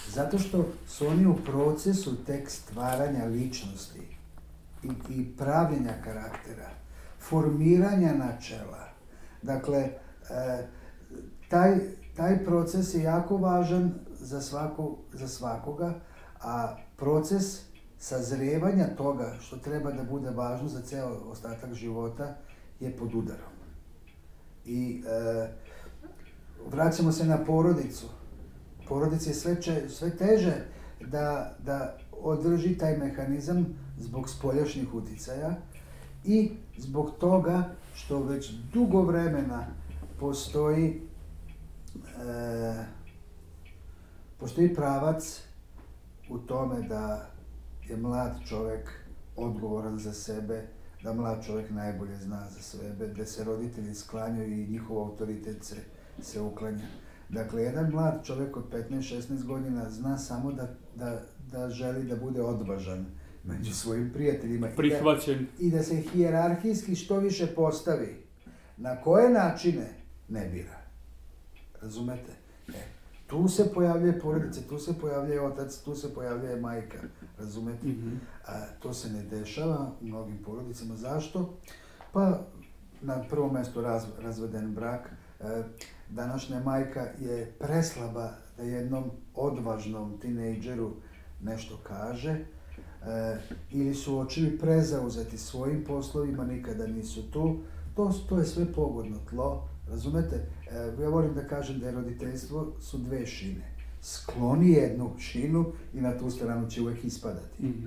Zato 0.08 0.38
što 0.38 0.66
su 0.86 1.06
oni 1.06 1.26
u 1.26 1.36
procesu 1.36 2.24
tek 2.24 2.50
stvaranja 2.50 3.24
ličnosti 3.24 4.16
i, 4.82 4.88
i 5.08 5.36
pravljenja 5.36 5.94
karaktera, 6.04 6.70
formiranja 7.18 8.14
načela. 8.14 8.88
Dakle, 9.42 9.78
e, 9.78 9.92
taj, 11.48 11.78
taj 12.16 12.44
proces 12.44 12.94
je 12.94 13.02
jako 13.02 13.36
važan 13.36 13.94
za, 14.20 14.40
svako, 14.40 14.96
za 15.12 15.28
svakoga, 15.28 15.94
a 16.40 16.76
proces 16.96 17.60
sazrevanja 17.98 18.86
toga 18.96 19.34
što 19.40 19.56
treba 19.56 19.90
da 19.92 20.02
bude 20.02 20.30
važno 20.30 20.68
za 20.68 20.82
ceo 20.82 21.08
ostatak 21.08 21.74
života 21.74 22.36
je 22.80 22.96
pod 22.96 23.14
udarom. 23.14 23.52
I 24.64 25.02
e, 25.06 25.48
vraćamo 26.70 27.12
se 27.12 27.24
na 27.24 27.44
porodicu. 27.44 28.06
Porodici 28.90 29.30
je 29.30 29.34
sve, 29.34 29.62
če, 29.62 29.88
sve 29.88 30.10
teže 30.16 30.54
da, 31.00 31.54
da 31.64 31.98
održi 32.12 32.78
taj 32.78 32.96
mehanizam 32.98 33.66
zbog 33.98 34.28
spoljašnjih 34.28 34.94
uticaja 34.94 35.54
i 36.24 36.50
zbog 36.78 37.12
toga 37.20 37.70
što 37.94 38.22
već 38.22 38.50
dugo 38.72 39.02
vremena 39.02 39.66
postoji 40.20 41.02
e, 41.96 42.84
postoji 44.38 44.74
pravac 44.74 45.40
u 46.28 46.38
tome 46.38 46.82
da 46.82 47.30
je 47.88 47.96
mlad 47.96 48.40
čovek 48.48 48.90
odgovoran 49.36 49.98
za 49.98 50.12
sebe, 50.12 50.66
da 51.02 51.12
mlad 51.12 51.46
čovek 51.46 51.70
najbolje 51.70 52.16
zna 52.16 52.48
za 52.50 52.62
sebe, 52.62 53.06
da 53.06 53.26
se 53.26 53.44
roditelji 53.44 53.94
sklanjaju 53.94 54.52
i 54.52 54.66
njihov 54.66 54.98
autoritet 54.98 55.64
se, 55.64 55.76
se 56.22 56.40
uklanja. 56.40 56.88
Dakle, 57.30 57.62
jedan 57.62 57.90
mlad 57.90 58.24
čovek 58.24 58.56
od 58.56 58.64
15-16 58.72 59.44
godina 59.44 59.90
zna 59.90 60.18
samo 60.18 60.52
da, 60.52 60.68
da, 60.96 61.22
da 61.52 61.70
želi 61.70 62.04
da 62.04 62.16
bude 62.16 62.42
odvažan 62.42 63.06
među 63.44 63.74
svojim 63.74 64.10
prijateljima 64.14 64.66
i 64.66 64.70
da, 64.70 64.76
Prihvaćen. 64.76 65.46
i 65.58 65.70
da 65.70 65.82
se 65.82 65.96
hijerarhijski 65.96 66.94
što 66.94 67.18
više 67.18 67.46
postavi. 67.46 68.24
Na 68.76 69.00
koje 69.00 69.30
načine 69.30 69.88
ne 70.28 70.48
bira. 70.48 70.80
Razumete? 71.82 72.32
E, 72.68 72.72
tu 73.26 73.48
se 73.48 73.72
pojavljuje 73.74 74.20
porodica, 74.20 74.60
tu 74.68 74.78
se 74.78 74.98
pojavljuje 75.00 75.40
otac, 75.40 75.78
tu 75.78 75.94
se 75.94 76.14
pojavljuje 76.14 76.56
majka. 76.56 76.98
Razumete? 77.38 77.86
Mhm. 77.86 78.16
A, 78.46 78.66
to 78.82 78.94
se 78.94 79.12
ne 79.12 79.22
dešava 79.22 79.92
u 80.00 80.06
mnogim 80.06 80.38
porodicama. 80.44 80.96
Zašto? 80.96 81.58
Pa, 82.12 82.40
na 83.02 83.24
prvom 83.30 83.54
mjestu 83.54 83.80
raz, 83.80 84.04
razveden 84.18 84.74
brak. 84.74 85.10
E, 85.40 85.62
današnja 86.10 86.60
majka 86.60 87.00
je 87.20 87.52
preslaba 87.58 88.30
da 88.56 88.62
jednom 88.62 89.04
odvažnom 89.34 90.18
tinejdžeru 90.20 90.90
nešto 91.42 91.78
kaže. 91.82 92.30
E, 92.30 92.44
ili 93.70 93.94
su 93.94 94.18
očevi 94.18 94.58
prezauzeti 94.58 95.38
svojim 95.38 95.84
poslovima, 95.84 96.44
nikada 96.44 96.86
nisu 96.86 97.30
tu. 97.30 97.58
To, 97.96 98.12
to 98.28 98.38
je 98.38 98.44
sve 98.44 98.72
pogodno 98.72 99.16
tlo. 99.30 99.68
Razumete? 99.90 100.46
E, 100.70 101.02
ja 101.02 101.08
volim 101.08 101.34
da 101.34 101.46
kažem 101.46 101.78
da 101.78 101.86
je 101.86 101.92
roditeljstvo 101.92 102.72
su 102.80 102.98
dve 102.98 103.26
šine. 103.26 103.70
Skloni 104.02 104.70
jednu 104.70 105.10
šinu 105.18 105.66
i 105.94 106.00
na 106.00 106.18
tu 106.18 106.30
stranu 106.30 106.70
će 106.70 106.82
uvek 106.82 107.04
ispadati. 107.04 107.62
Mhm. 107.62 107.86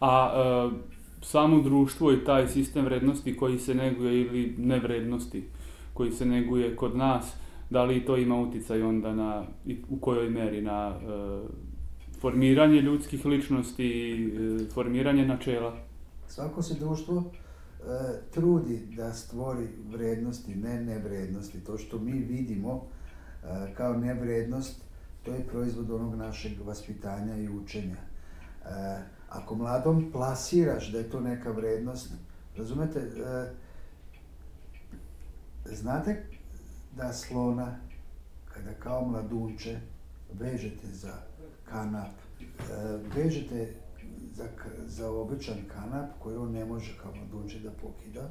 A 0.00 0.32
e, 0.34 0.98
samo 1.22 1.62
društvo 1.62 2.12
i 2.12 2.24
taj 2.24 2.48
sistem 2.48 2.84
vrednosti 2.84 3.36
koji 3.36 3.58
se 3.58 3.74
neguje 3.74 4.20
ili 4.20 4.54
nevrednosti 4.58 5.44
koji 5.98 6.12
se 6.12 6.26
neguje 6.26 6.76
kod 6.76 6.96
nas, 6.96 7.32
da 7.70 7.84
li 7.84 8.04
to 8.04 8.16
ima 8.16 8.40
uticaj 8.40 8.82
onda 8.82 9.14
na, 9.14 9.44
u 9.90 9.96
kojoj 10.00 10.30
meri 10.30 10.62
na 10.62 10.94
e, 10.94 11.04
formiranje 12.20 12.80
ljudskih 12.80 13.26
ličnosti 13.26 13.84
i 13.84 14.26
e, 14.26 14.70
formiranje 14.74 15.26
načela? 15.26 15.76
Svako 16.28 16.62
se 16.62 16.74
društvo 16.74 17.24
e, 17.24 17.32
trudi 18.30 18.86
da 18.96 19.12
stvori 19.12 19.68
vrednosti, 19.90 20.54
ne 20.54 20.82
nevrednosti. 20.82 21.64
To 21.64 21.78
što 21.78 21.98
mi 21.98 22.12
vidimo 22.12 22.82
e, 22.82 23.74
kao 23.74 23.96
nevrednost, 23.96 24.84
to 25.22 25.30
je 25.34 25.46
proizvod 25.50 25.90
onog 25.90 26.14
našeg 26.14 26.52
vaspitanja 26.66 27.36
i 27.36 27.48
učenja. 27.48 27.96
E, 27.96 28.68
ako 29.28 29.54
mladom 29.54 30.10
plasiraš 30.12 30.92
da 30.92 30.98
je 30.98 31.10
to 31.10 31.20
neka 31.20 31.50
vrednost, 31.50 32.12
razumete, 32.56 32.98
e, 33.00 33.67
znate 35.70 36.22
da 36.92 37.12
slona, 37.12 37.76
kada 38.46 38.72
kao 38.72 39.04
mladunče 39.04 39.78
vežete 40.32 40.86
za 40.86 41.12
kanap, 41.64 42.10
e, 42.40 42.44
vežete 43.16 43.74
za, 44.32 44.44
za 44.86 45.10
običan 45.10 45.56
kanap 45.68 46.10
koji 46.18 46.36
on 46.36 46.52
ne 46.52 46.64
može 46.64 46.98
kao 47.02 47.12
mladunče 47.14 47.58
da 47.58 47.70
pokida 47.72 48.30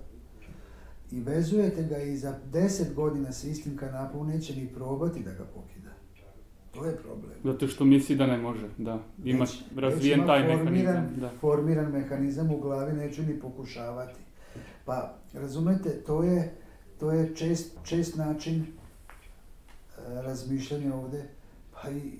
i 1.12 1.20
vezujete 1.20 1.84
ga 1.84 1.98
i 1.98 2.18
za 2.18 2.40
10 2.46 2.94
godina 2.94 3.32
sa 3.32 3.48
istim 3.48 3.78
kanapom 3.78 4.28
neće 4.28 4.56
ni 4.56 4.68
probati 4.68 5.20
da 5.20 5.32
ga 5.32 5.46
pokida. 5.46 5.90
To 6.72 6.86
je 6.86 6.96
problem. 6.96 7.32
Zato 7.44 7.68
što 7.68 7.86
misli 7.86 8.16
da 8.16 8.28
ne 8.28 8.38
može, 8.38 8.68
da. 8.78 9.00
Ima 9.20 9.40
Već- 9.40 9.64
razvijen 9.76 10.20
ima 10.20 10.28
taj 10.28 10.42
formiran- 10.42 10.64
mehanizam. 10.64 11.16
Da. 11.18 11.30
formiran 11.32 11.92
mehanizam 11.92 12.52
u 12.52 12.60
glavi, 12.60 12.94
neću 12.94 13.24
ni 13.24 13.40
pokušavati. 13.40 14.20
Pa, 14.86 15.14
razumete, 15.34 15.90
to 15.90 16.24
je, 16.24 16.54
to 17.00 17.12
je 17.12 17.36
čest, 17.36 17.78
čest 17.84 18.16
način 18.16 18.62
e, 18.62 18.66
razmišljanja 20.22 20.96
ovde. 20.96 21.24
Pa 21.74 21.90
i 21.90 22.12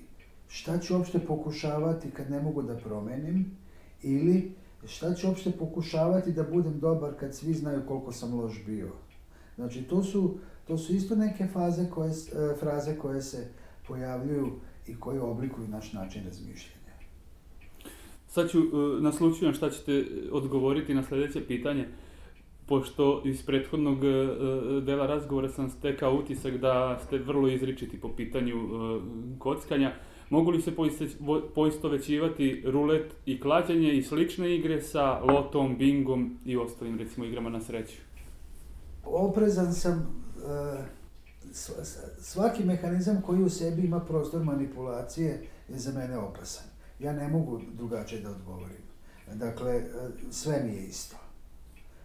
šta 0.48 0.78
ću 0.78 0.96
uopšte 0.96 1.18
pokušavati 1.18 2.10
kad 2.10 2.30
ne 2.30 2.40
mogu 2.40 2.62
da 2.62 2.76
promenim? 2.76 3.56
Ili 4.02 4.52
šta 4.86 5.14
ću 5.14 5.26
uopšte 5.26 5.50
pokušavati 5.50 6.32
da 6.32 6.42
budem 6.42 6.80
dobar 6.80 7.14
kad 7.20 7.34
svi 7.34 7.54
znaju 7.54 7.82
koliko 7.88 8.12
sam 8.12 8.40
loš 8.40 8.62
bio? 8.66 8.92
Znači, 9.56 9.82
to 9.82 10.02
su, 10.02 10.38
to 10.66 10.78
su 10.78 10.92
isto 10.92 11.16
neke 11.16 11.46
faze 11.46 11.90
koje, 11.90 12.10
e, 12.10 12.54
fraze 12.60 12.98
koje 12.98 13.22
se 13.22 13.48
pojavljuju 13.88 14.52
i 14.86 15.00
koje 15.00 15.20
oblikuju 15.20 15.68
naš 15.68 15.92
način 15.92 16.24
razmišljanja. 16.24 16.78
Sad 18.28 18.50
ću, 18.50 18.58
e, 18.58 19.02
naslučujem 19.02 19.54
šta 19.54 19.70
ćete 19.70 20.04
odgovoriti 20.32 20.94
na 20.94 21.02
sljedeće 21.02 21.46
pitanje. 21.46 21.88
Pošto 22.68 23.22
iz 23.24 23.42
prethodnog 23.42 24.04
e, 24.04 24.08
e, 24.08 24.80
dela 24.80 25.06
razgovora 25.06 25.48
sam 25.48 25.70
stekao 25.70 26.14
utisak 26.14 26.56
da 26.56 26.98
ste 27.06 27.18
vrlo 27.18 27.48
izričiti 27.48 28.00
po 28.00 28.08
pitanju 28.16 28.56
e, 28.56 29.00
kockanja, 29.38 29.92
mogu 30.30 30.50
li 30.50 30.62
se 30.62 30.72
poistovećivati 31.54 32.62
rulet 32.66 33.14
i 33.26 33.40
klađenje 33.40 33.92
i 33.92 34.02
slične 34.02 34.54
igre 34.54 34.82
sa 34.82 35.18
lotom, 35.18 35.78
bingom 35.78 36.38
i 36.44 36.56
ostalim 36.56 36.98
recimo 36.98 37.26
igrama 37.26 37.50
na 37.50 37.60
sreću? 37.60 37.96
oprezan 39.04 39.74
sam 39.74 40.06
sva- 41.52 41.84
sva- 41.84 42.20
svaki 42.20 42.64
mehanizam 42.64 43.22
koji 43.22 43.42
u 43.42 43.50
sebi 43.50 43.82
ima 43.82 44.00
prostor 44.00 44.44
manipulacije 44.44 45.42
je 45.68 45.78
za 45.78 45.98
mene 45.98 46.18
opasan. 46.18 46.64
Ja 47.00 47.12
ne 47.12 47.28
mogu 47.28 47.60
drugačije 47.72 48.20
da 48.20 48.30
odgovorim. 48.30 48.82
Dakle, 49.34 49.82
sve 50.30 50.62
mi 50.64 50.76
je 50.76 50.86
isto. 50.86 51.16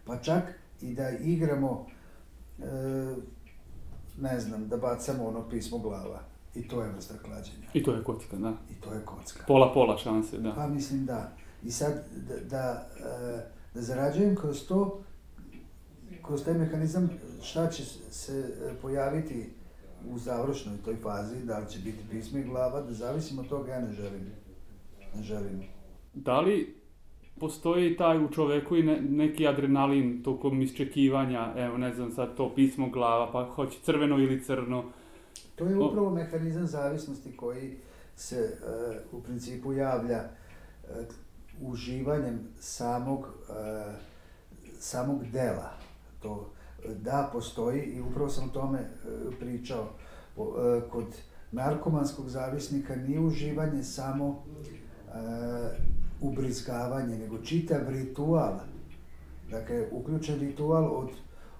Pa 0.06 0.18
čak 0.18 0.44
i 0.82 0.94
da 0.94 1.10
igramo, 1.10 1.86
e, 2.60 2.64
ne 4.18 4.40
znam, 4.40 4.68
da 4.68 4.78
bacamo 4.78 5.28
ono 5.28 5.50
pismo 5.50 5.78
glava. 5.78 6.20
I 6.56 6.68
to 6.68 6.84
je 6.84 6.90
vrsta 6.90 7.14
klađenja. 7.18 7.68
I 7.74 7.84
to 7.84 7.94
je 7.94 8.04
kocka, 8.04 8.38
da. 8.38 8.54
I 8.72 8.82
to 8.82 8.94
je 8.94 9.06
kocka. 9.06 9.44
Pola 9.48 9.74
pola 9.74 9.98
šanse, 9.98 10.38
da. 10.38 10.56
Pa 10.56 10.68
mislim 10.68 11.06
da. 11.06 11.32
I 11.64 11.72
sad 11.72 12.04
da, 12.28 12.36
da, 12.36 12.90
e, 13.00 13.52
da 13.74 13.82
zarađujem 13.82 14.36
kroz 14.36 14.68
to, 14.68 15.02
kroz 16.26 16.44
taj 16.44 16.54
mehanizam 16.54 17.10
šta 17.42 17.70
će 17.70 17.86
se 18.12 18.40
e, 18.40 18.74
pojaviti 18.82 19.50
u 20.10 20.18
završnoj 20.18 20.78
toj 20.86 20.96
fazi, 20.96 21.46
da 21.46 21.60
li 21.60 21.70
će 21.72 21.80
biti 21.80 21.98
pismo 22.12 22.40
i 22.40 22.44
glava, 22.44 22.82
da 22.82 22.94
zavisim 22.94 23.40
od 23.40 23.48
toga 23.48 23.72
ja 23.72 23.82
ne 23.82 23.94
želim. 23.94 24.32
Ne 25.16 25.24
želim. 25.24 25.64
Da 26.14 26.40
li 26.40 26.83
postoji 27.40 27.98
taj 27.98 28.26
u 28.26 28.30
čoveku 28.30 28.76
i 28.76 28.84
ne, 28.84 29.02
neki 29.02 29.48
adrenalin 29.48 30.24
tokom 30.24 30.62
isčekivanja, 30.62 31.54
evo 31.58 31.78
ne 31.78 31.94
znam 31.94 32.12
sad 32.12 32.36
to 32.38 32.56
pismo 32.56 32.90
glava, 32.90 33.32
pa 33.32 33.46
hoće 33.56 33.80
crveno 33.84 34.20
ili 34.20 34.44
crno. 34.44 34.84
To 35.56 35.66
je 35.66 35.78
upravo 35.78 36.10
mehanizam 36.10 36.68
zavisnosti 36.68 37.38
koji 37.38 37.72
se 38.16 38.58
uh, 39.12 39.20
u 39.20 39.24
principu 39.24 39.74
javlja 39.74 40.24
uh, 40.24 41.06
uživanjem 41.62 42.40
samog, 42.60 43.20
uh, 43.20 43.94
samog 44.80 45.24
dela. 45.32 45.72
To 46.22 46.50
da 47.02 47.30
postoji 47.34 47.82
i 47.82 48.02
upravo 48.02 48.30
sam 48.30 48.50
o 48.50 48.54
tome 48.54 48.80
uh, 48.80 49.34
pričao. 49.40 49.88
Uh, 50.38 50.46
kod 50.92 51.06
narkomanskog 51.52 52.30
zavisnika 52.30 52.96
nije 52.96 53.20
uživanje 53.20 53.84
samo 53.84 54.28
uh, 54.28 54.44
ubrizgavanje, 56.24 57.18
nego 57.18 57.38
čitav 57.38 57.90
ritual. 57.90 58.60
Dakle, 59.52 59.88
uključen 59.92 60.40
ritual 60.40 60.98
od, 60.98 61.10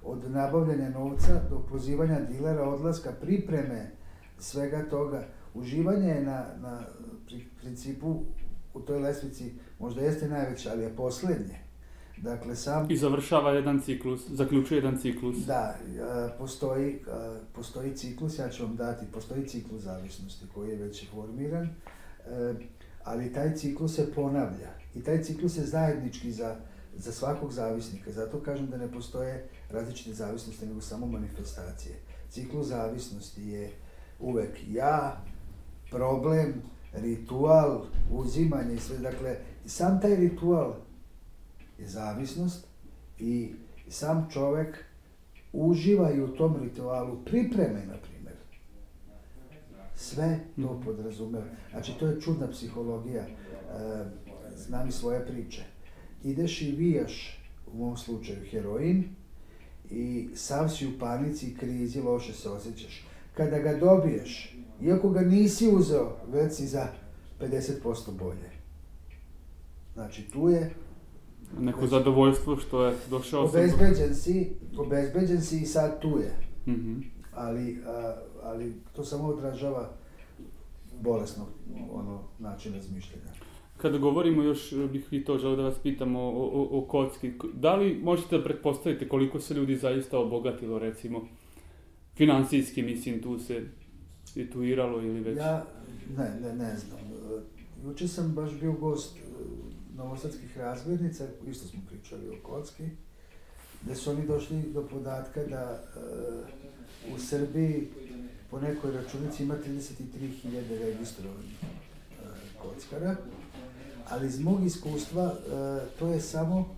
od 0.04 0.32
nabavljanja 0.32 0.90
novca 0.90 1.42
do 1.50 1.60
pozivanja 1.60 2.20
dilera, 2.20 2.64
odlaska, 2.70 3.12
pripreme 3.22 3.92
svega 4.40 4.90
toga. 4.90 5.28
Uživanje 5.54 6.08
je 6.08 6.22
na, 6.22 6.46
na 6.62 6.80
principu 7.62 8.22
u 8.74 8.80
toj 8.80 9.00
lesvici 9.00 9.54
možda 9.80 10.02
jeste 10.02 10.28
najveće, 10.28 10.70
ali 10.70 10.84
je 10.84 10.96
poslednje. 10.96 11.60
Dakle, 12.18 12.56
sam... 12.56 12.92
I 12.92 12.98
završava 12.98 13.52
jedan 13.52 13.82
ciklus, 13.82 14.30
zaključuje 14.30 14.78
jedan 14.78 14.98
ciklus. 14.98 15.38
Da, 15.38 15.76
postoji, 16.38 17.00
postoji 17.56 17.96
ciklus, 17.96 18.40
ja 18.40 18.50
ću 18.50 18.64
vam 18.64 18.76
dati, 18.76 19.06
postoji 19.14 19.48
ciklus 19.48 19.82
zavisnosti 19.82 20.46
koji 20.54 20.70
je 20.70 20.76
već 20.76 21.10
formiran. 21.12 21.70
Ali 23.04 23.34
taj 23.34 23.56
ciklus 23.56 23.96
se 23.96 24.14
ponavlja 24.14 24.70
i 24.96 25.04
taj 25.04 25.24
ciklus 25.24 25.58
je 25.58 25.66
zajednički 25.66 26.32
za, 26.32 26.56
za 26.96 27.12
svakog 27.12 27.52
zavisnika. 27.52 28.12
Zato 28.12 28.40
kažem 28.40 28.68
da 28.68 28.78
ne 28.78 28.92
postoje 28.92 29.48
različite 29.70 30.14
zavisnosti, 30.14 30.66
nego 30.66 30.82
samo 30.82 31.06
manifestacije. 31.06 31.96
Ciklus 32.30 32.68
zavisnosti 32.68 33.48
je 33.48 33.72
uvek 34.20 34.60
ja, 34.68 35.22
problem, 35.90 36.54
ritual, 36.94 37.86
uzimanje 38.12 38.74
i 38.74 38.80
sve. 38.80 38.98
Dakle, 38.98 39.38
sam 39.66 40.02
taj 40.02 40.16
ritual 40.16 40.74
je 41.80 41.88
zavisnost 41.88 42.68
i 43.20 43.54
sam 43.90 44.28
čovek 44.34 44.84
uživa 45.54 46.12
i 46.12 46.22
u 46.22 46.28
tom 46.28 46.56
ritualu 46.64 47.18
pripreme, 47.26 47.86
na 47.86 47.98
primjer 47.98 48.13
Sve 50.04 50.40
to 50.62 50.82
podrazumeva. 50.86 51.46
Znači, 51.72 51.94
to 52.00 52.08
je 52.08 52.22
čudna 52.22 52.48
psihologija. 52.48 53.24
E, 53.24 53.30
znam 54.56 54.92
svoje 54.92 55.26
priče. 55.26 55.64
Ideš 56.24 56.62
i 56.62 56.72
vijaš, 56.72 57.42
u 57.74 57.78
mom 57.78 57.98
slučaju, 57.98 58.40
heroin 58.52 59.04
i 59.90 60.30
sav 60.36 60.70
si 60.70 60.88
u 60.88 61.00
panici 61.00 61.48
i 61.48 61.58
krizi, 61.58 62.02
loše 62.02 62.34
se 62.34 62.50
osjećaš. 62.50 63.06
Kada 63.34 63.60
ga 63.60 63.74
dobiješ, 63.74 64.58
iako 64.82 65.10
ga 65.10 65.22
nisi 65.22 65.68
uzeo, 65.68 66.18
već 66.32 66.54
si 66.54 66.68
za 66.68 66.88
50% 67.40 68.12
bolje. 68.20 68.52
Znači, 69.94 70.30
tu 70.32 70.50
je 70.50 70.74
neko 71.60 71.88
zadovoljstvo 71.88 72.58
što 72.58 72.86
je 72.86 72.96
došao 73.10 73.46
obezbeđen 73.46 74.16
si, 74.16 74.52
obezbeđen 74.78 75.42
si 75.42 75.62
i 75.62 75.66
sad 75.66 76.02
tu 76.02 76.20
je. 76.20 76.36
Mm 76.68 76.72
-hmm. 76.72 77.13
Ali 77.36 77.82
a, 77.88 78.16
ali 78.44 78.74
to 78.96 79.06
samo 79.06 79.28
odražava 79.28 79.90
bolesno 81.02 81.46
ono, 81.92 82.24
način 82.40 82.74
razmišljanja. 82.74 83.34
Kada 83.78 83.98
govorimo 83.98 84.44
još, 84.44 84.74
bih 84.92 85.08
i 85.12 85.26
to 85.26 85.38
želeo 85.38 85.56
da 85.56 85.64
vas 85.64 85.80
pitam 85.84 86.16
o, 86.16 86.30
o, 86.30 86.68
o 86.72 86.86
kocki, 86.88 87.32
da 87.54 87.76
li 87.76 88.00
možete 88.04 88.38
da 88.38 88.44
pretpostavite 88.44 89.10
koliko 89.10 89.40
se 89.40 89.54
ljudi 89.54 89.76
zaista 89.76 90.20
obogatilo, 90.20 90.80
recimo, 90.80 91.28
finansijski, 92.16 92.82
mislim, 92.82 93.22
tu 93.22 93.40
se 93.40 93.66
situiralo 94.26 95.02
ili 95.02 95.20
već? 95.20 95.38
Ja, 95.38 95.66
ne, 96.18 96.40
ne, 96.42 96.56
ne 96.56 96.78
znam. 96.78 97.00
Juče 97.84 98.08
sam 98.08 98.32
baš 98.32 98.60
bio 98.60 98.72
gost 98.72 99.18
e, 99.18 99.22
novosadskih 99.96 100.58
razglednica, 100.58 101.28
isto 101.48 101.68
smo 101.68 101.80
pričali 101.90 102.30
o 102.30 102.34
kocki, 102.44 102.84
gde 103.82 103.96
su 103.96 104.12
oni 104.12 104.28
došli 104.28 104.62
do 104.74 104.88
podatka 104.88 105.44
da 105.44 105.84
uh, 105.96 106.63
u 107.16 107.20
Srbiji 107.20 107.88
po 108.52 108.60
nekoj 108.60 108.92
računici 108.92 109.44
ima 109.44 109.56
33.000 109.56 110.80
registrovanih 110.80 111.54
e, 111.64 111.66
kockara, 112.62 113.16
ali 114.10 114.28
iz 114.28 114.40
mog 114.40 114.66
iskustva 114.66 115.34
e, 115.34 116.00
to 116.00 116.08
je 116.08 116.22
samo 116.22 116.76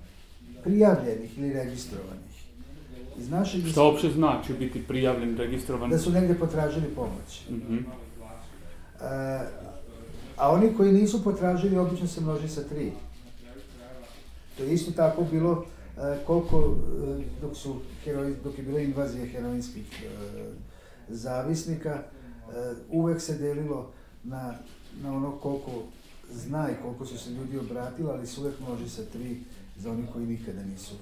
prijavljenih 0.64 1.38
ili 1.38 1.54
registrovanih. 1.54 2.36
Iz 3.18 3.30
našeg 3.30 3.60
Šta 3.60 3.70
iskustva, 3.70 3.84
uopšte 3.84 4.10
znači 4.10 4.54
biti 4.54 4.84
prijavljen, 4.88 5.38
registrovan? 5.38 5.90
Da 5.90 5.98
su 5.98 6.12
negde 6.12 6.36
potražili 6.36 6.88
pomoć. 6.96 7.42
Mm 7.50 7.54
-hmm. 7.54 7.84
e, 9.02 9.48
a 10.38 10.52
oni 10.52 10.74
koji 10.78 10.92
nisu 10.92 11.24
potražili 11.24 11.78
obično 11.78 12.08
se 12.08 12.22
množi 12.22 12.48
sa 12.48 12.64
tri. 12.64 12.92
To 14.58 14.64
je 14.64 14.74
isto 14.74 14.92
tako 14.92 15.24
bilo 15.24 15.66
koliko 16.28 16.76
e, 17.20 17.24
dok 17.42 17.56
su 17.56 17.76
heroi, 18.04 18.36
dok 18.44 18.58
je 18.58 18.64
bila 18.64 18.80
invazija 18.80 19.26
heroinskih 19.26 20.04
e, 20.04 20.08
zavisnika, 21.10 22.00
e, 22.00 22.04
uvek 22.90 23.22
se 23.22 23.38
delilo 23.38 23.92
na, 24.24 24.54
na 25.02 25.14
ono 25.16 25.32
koliko 25.32 25.72
zna 26.32 26.70
i 26.72 26.82
koliko 26.82 27.06
su 27.06 27.18
se 27.18 27.30
ljudi 27.30 27.58
obratili, 27.58 28.10
ali 28.10 28.28
se 28.28 28.42
uvek 28.42 28.60
množi 28.60 28.90
sa 28.90 29.02
tri 29.14 29.38
za 29.78 29.92
oni 29.92 30.08
koji 30.14 30.26
nikada 30.26 30.64
nisu. 30.64 30.94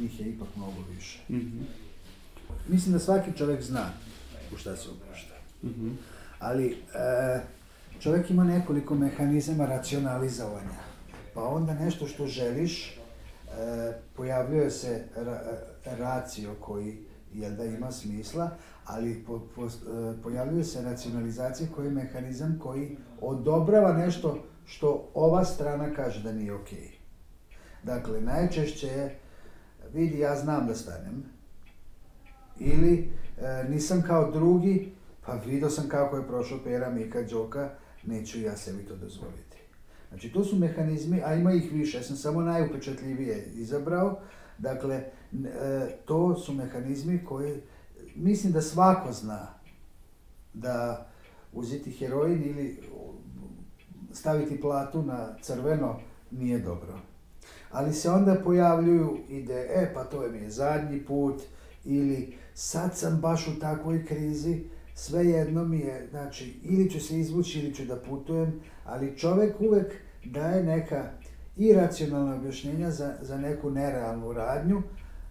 Njih 0.00 0.20
je 0.20 0.28
ipak 0.28 0.48
mnogo 0.56 0.76
više. 0.96 1.18
Mm 1.28 1.34
-hmm. 1.34 1.64
Mislim 2.68 2.92
da 2.92 2.98
svaki 2.98 3.30
čovek 3.36 3.62
zna 3.62 3.90
u 4.54 4.56
šta 4.56 4.76
se 4.76 4.88
upušta. 4.88 5.34
Mm 5.62 5.68
-hmm. 5.68 5.92
Ali 6.38 6.66
e, 6.70 6.76
čovek 8.00 8.30
ima 8.30 8.44
nekoliko 8.44 8.94
mehanizama 8.94 9.66
racionalizovanja. 9.66 10.78
Pa 11.34 11.44
onda 11.44 11.74
nešto 11.74 12.06
što 12.06 12.26
želiš, 12.26 13.01
pojavljuje 14.16 14.70
se 14.70 15.04
ra, 15.16 15.40
racio 15.84 16.54
koji 16.60 16.98
jel 17.34 17.56
da 17.56 17.64
ima 17.64 17.92
smisla, 17.92 18.50
ali 18.84 19.24
po, 19.26 19.40
po, 19.54 19.66
e, 19.66 19.68
pojavljuje 20.22 20.64
se 20.64 20.82
racionalizacija 20.82 21.68
koji 21.74 21.86
je 21.86 21.92
mehanizam 21.92 22.58
koji 22.62 22.96
odobrava 23.20 23.92
nešto 23.92 24.44
što 24.64 25.10
ova 25.14 25.44
strana 25.44 25.94
kaže 25.94 26.22
da 26.22 26.32
nije 26.32 26.54
okej. 26.54 26.78
Okay. 26.78 27.02
Dakle, 27.82 28.20
najčešće 28.20 28.86
je, 28.86 29.18
vidi, 29.92 30.18
ja 30.18 30.36
znam 30.36 30.66
da 30.66 30.74
stanem, 30.74 31.22
ili 32.58 33.12
e, 33.38 33.64
nisam 33.68 34.02
kao 34.06 34.30
drugi, 34.30 34.92
pa 35.26 35.32
vidio 35.34 35.70
sam 35.70 35.88
kako 35.88 36.16
je 36.16 36.26
prošao 36.26 36.58
Pera 36.64 36.90
Mika 36.90 37.22
Đoka, 37.22 37.70
neću 38.06 38.40
ja 38.40 38.56
sebi 38.56 38.84
to 38.86 38.96
dozvoliti. 38.96 39.51
Znači, 40.12 40.32
to 40.32 40.44
su 40.44 40.56
mehanizmi, 40.56 41.22
a 41.24 41.34
ima 41.34 41.52
ih 41.52 41.72
više, 41.72 41.96
ja 41.96 42.02
sam 42.02 42.16
samo 42.16 42.40
najupečatljivije 42.40 43.46
izabrao, 43.54 44.20
dakle, 44.58 44.94
e, 44.94 45.06
to 46.04 46.36
su 46.36 46.54
mehanizmi 46.54 47.24
koji 47.24 47.60
mislim 48.14 48.52
da 48.52 48.60
svako 48.60 49.12
zna 49.12 49.48
da 50.54 51.06
uzeti 51.52 51.90
heroin 51.90 52.42
ili 52.42 52.80
staviti 54.12 54.60
platu 54.60 55.02
na 55.02 55.36
crveno 55.42 56.00
nije 56.30 56.58
dobro. 56.58 56.98
Ali 57.70 57.92
se 57.92 58.10
onda 58.10 58.40
pojavljuju 58.44 59.18
ideje, 59.28 59.68
e 59.74 59.94
pa 59.94 60.04
to 60.04 60.22
je 60.22 60.30
mi 60.30 60.38
je 60.38 60.50
zadnji 60.50 61.00
put, 61.00 61.42
ili 61.84 62.36
sad 62.54 62.98
sam 62.98 63.20
baš 63.20 63.48
u 63.48 63.60
takvoj 63.60 64.06
krizi, 64.06 64.64
sve 65.02 65.26
jedno 65.26 65.64
mi 65.64 65.78
je, 65.78 66.06
znači, 66.10 66.60
ili 66.62 66.90
ću 66.90 67.00
se 67.00 67.18
izvući 67.18 67.60
ili 67.60 67.74
ću 67.74 67.84
da 67.84 67.96
putujem, 67.96 68.60
ali 68.84 69.18
čovek 69.18 69.60
uvek 69.60 69.92
daje 70.24 70.64
neka 70.64 71.10
iracionalna 71.56 72.34
objašnjenja 72.34 72.90
za, 72.90 73.14
za 73.20 73.38
neku 73.38 73.70
nerealnu 73.70 74.32
radnju, 74.32 74.82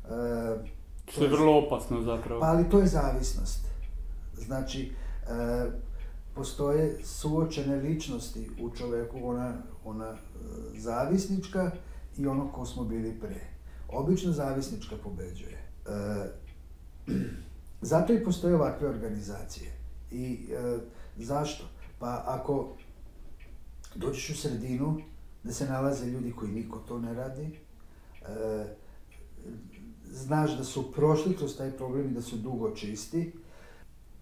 e, 0.06 0.72
Što 1.12 1.24
je 1.24 1.30
vrlo 1.30 1.66
opasno 1.66 2.02
zapravo. 2.02 2.42
Pa 2.42 2.48
ali 2.48 2.70
to 2.70 2.80
je 2.80 2.88
zavisnost. 2.88 3.66
Znači, 4.38 4.82
e, 4.82 5.72
postoje 6.36 6.98
suočene 7.04 7.76
ličnosti 7.76 8.50
u 8.62 8.70
čoveku, 8.70 9.18
ona, 9.24 9.54
ona 9.86 10.10
e, 10.10 10.18
zavisnička 10.80 11.72
i 12.18 12.28
ono 12.28 12.52
ko 12.52 12.66
smo 12.66 12.84
bili 12.84 13.20
pre. 13.20 13.42
Obično 13.88 14.32
zavisnička 14.32 14.96
pobeđuje. 15.04 15.58
E, 15.86 16.32
zato 17.82 18.14
i 18.14 18.24
postoje 18.24 18.56
ovakve 18.56 18.90
organizacije. 18.90 19.72
I 20.12 20.48
e, 20.52 20.78
zašto? 21.18 21.66
Pa 22.00 22.24
ako 22.28 22.76
dođeš 23.96 24.30
u 24.30 24.38
sredinu 24.38 25.02
da 25.44 25.54
se 25.54 25.66
nalaze 25.66 26.06
ljudi 26.06 26.32
koji 26.32 26.52
niko 26.52 26.80
to 26.80 27.00
ne 27.00 27.14
radi, 27.14 27.60
e, 28.22 28.66
znaš 30.04 30.58
da 30.58 30.64
su 30.64 30.92
prošli 30.92 31.38
kroz 31.38 31.58
taj 31.58 31.72
problem 31.72 32.08
i 32.08 32.14
da 32.14 32.22
su 32.22 32.38
dugo 32.38 32.76
čisti, 32.76 33.34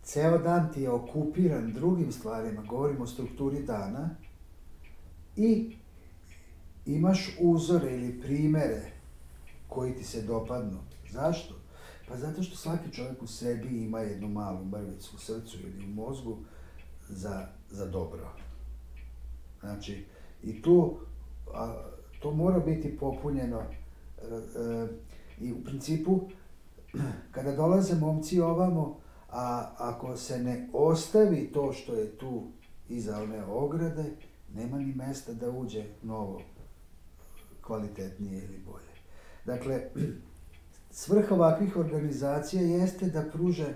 ceo 0.03 0.37
dan 0.37 0.73
ti 0.73 0.81
je 0.81 0.89
okupiran 0.89 1.73
drugim 1.73 2.11
stvarima, 2.11 2.61
govorimo 2.61 3.03
o 3.03 3.07
strukturi 3.07 3.63
dana, 3.63 4.09
i 5.35 5.75
imaš 6.85 7.37
uzore 7.39 7.93
ili 7.93 8.21
primere 8.21 8.91
koji 9.67 9.93
ti 9.93 10.03
se 10.03 10.21
dopadnu. 10.21 10.79
Zašto? 11.11 11.58
Pa 12.09 12.17
zato 12.17 12.43
što 12.43 12.55
svaki 12.55 12.91
čovjek 12.91 13.23
u 13.23 13.27
sebi 13.27 13.83
ima 13.83 13.99
jednu 13.99 14.27
malu 14.27 14.65
mrvicu 14.65 15.15
u 15.15 15.19
srcu 15.19 15.57
ili 15.63 15.85
u 15.85 15.89
mozgu 15.89 16.37
za, 17.09 17.47
za 17.69 17.85
dobro. 17.85 18.31
Znači, 19.59 20.05
i 20.43 20.61
tu, 20.61 20.97
a, 21.53 21.89
to 22.19 22.31
mora 22.31 22.59
biti 22.59 22.97
popunjeno 22.97 23.59
e, 23.59 23.65
e, 24.25 24.87
i 25.41 25.53
u 25.53 25.63
principu, 25.63 26.21
kada 27.33 27.55
dolaze 27.55 27.95
momci 27.95 28.39
ovamo, 28.39 28.99
a 29.29 29.71
ako 29.77 30.17
se 30.17 30.39
ne 30.39 30.69
ostavi 30.73 31.49
to 31.53 31.73
što 31.73 31.93
je 31.93 32.17
tu 32.17 32.43
iza 32.89 33.21
one 33.21 33.43
ograde, 33.45 34.03
nema 34.55 34.77
ni 34.77 34.93
mesta 34.93 35.33
da 35.33 35.49
uđe 35.49 35.85
novo, 36.03 36.41
kvalitetnije 37.61 38.43
ili 38.43 38.59
bolje. 38.65 38.89
Dakle, 39.45 39.89
svrha 40.91 41.35
ovakvih 41.35 41.77
organizacija 41.77 42.61
jeste 42.61 43.05
da 43.05 43.23
pruže 43.33 43.67
e, 43.67 43.75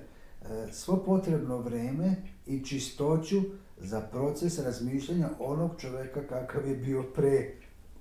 svo 0.72 0.98
potrebno 0.98 1.58
vreme 1.58 2.16
i 2.46 2.66
čistoću 2.66 3.42
za 3.78 4.02
proces 4.02 4.60
razmišljanja 4.60 5.30
onog 5.40 5.72
čoveka 5.78 6.28
kakav 6.28 6.68
je 6.68 6.76
bio 6.76 7.04
pre 7.04 7.52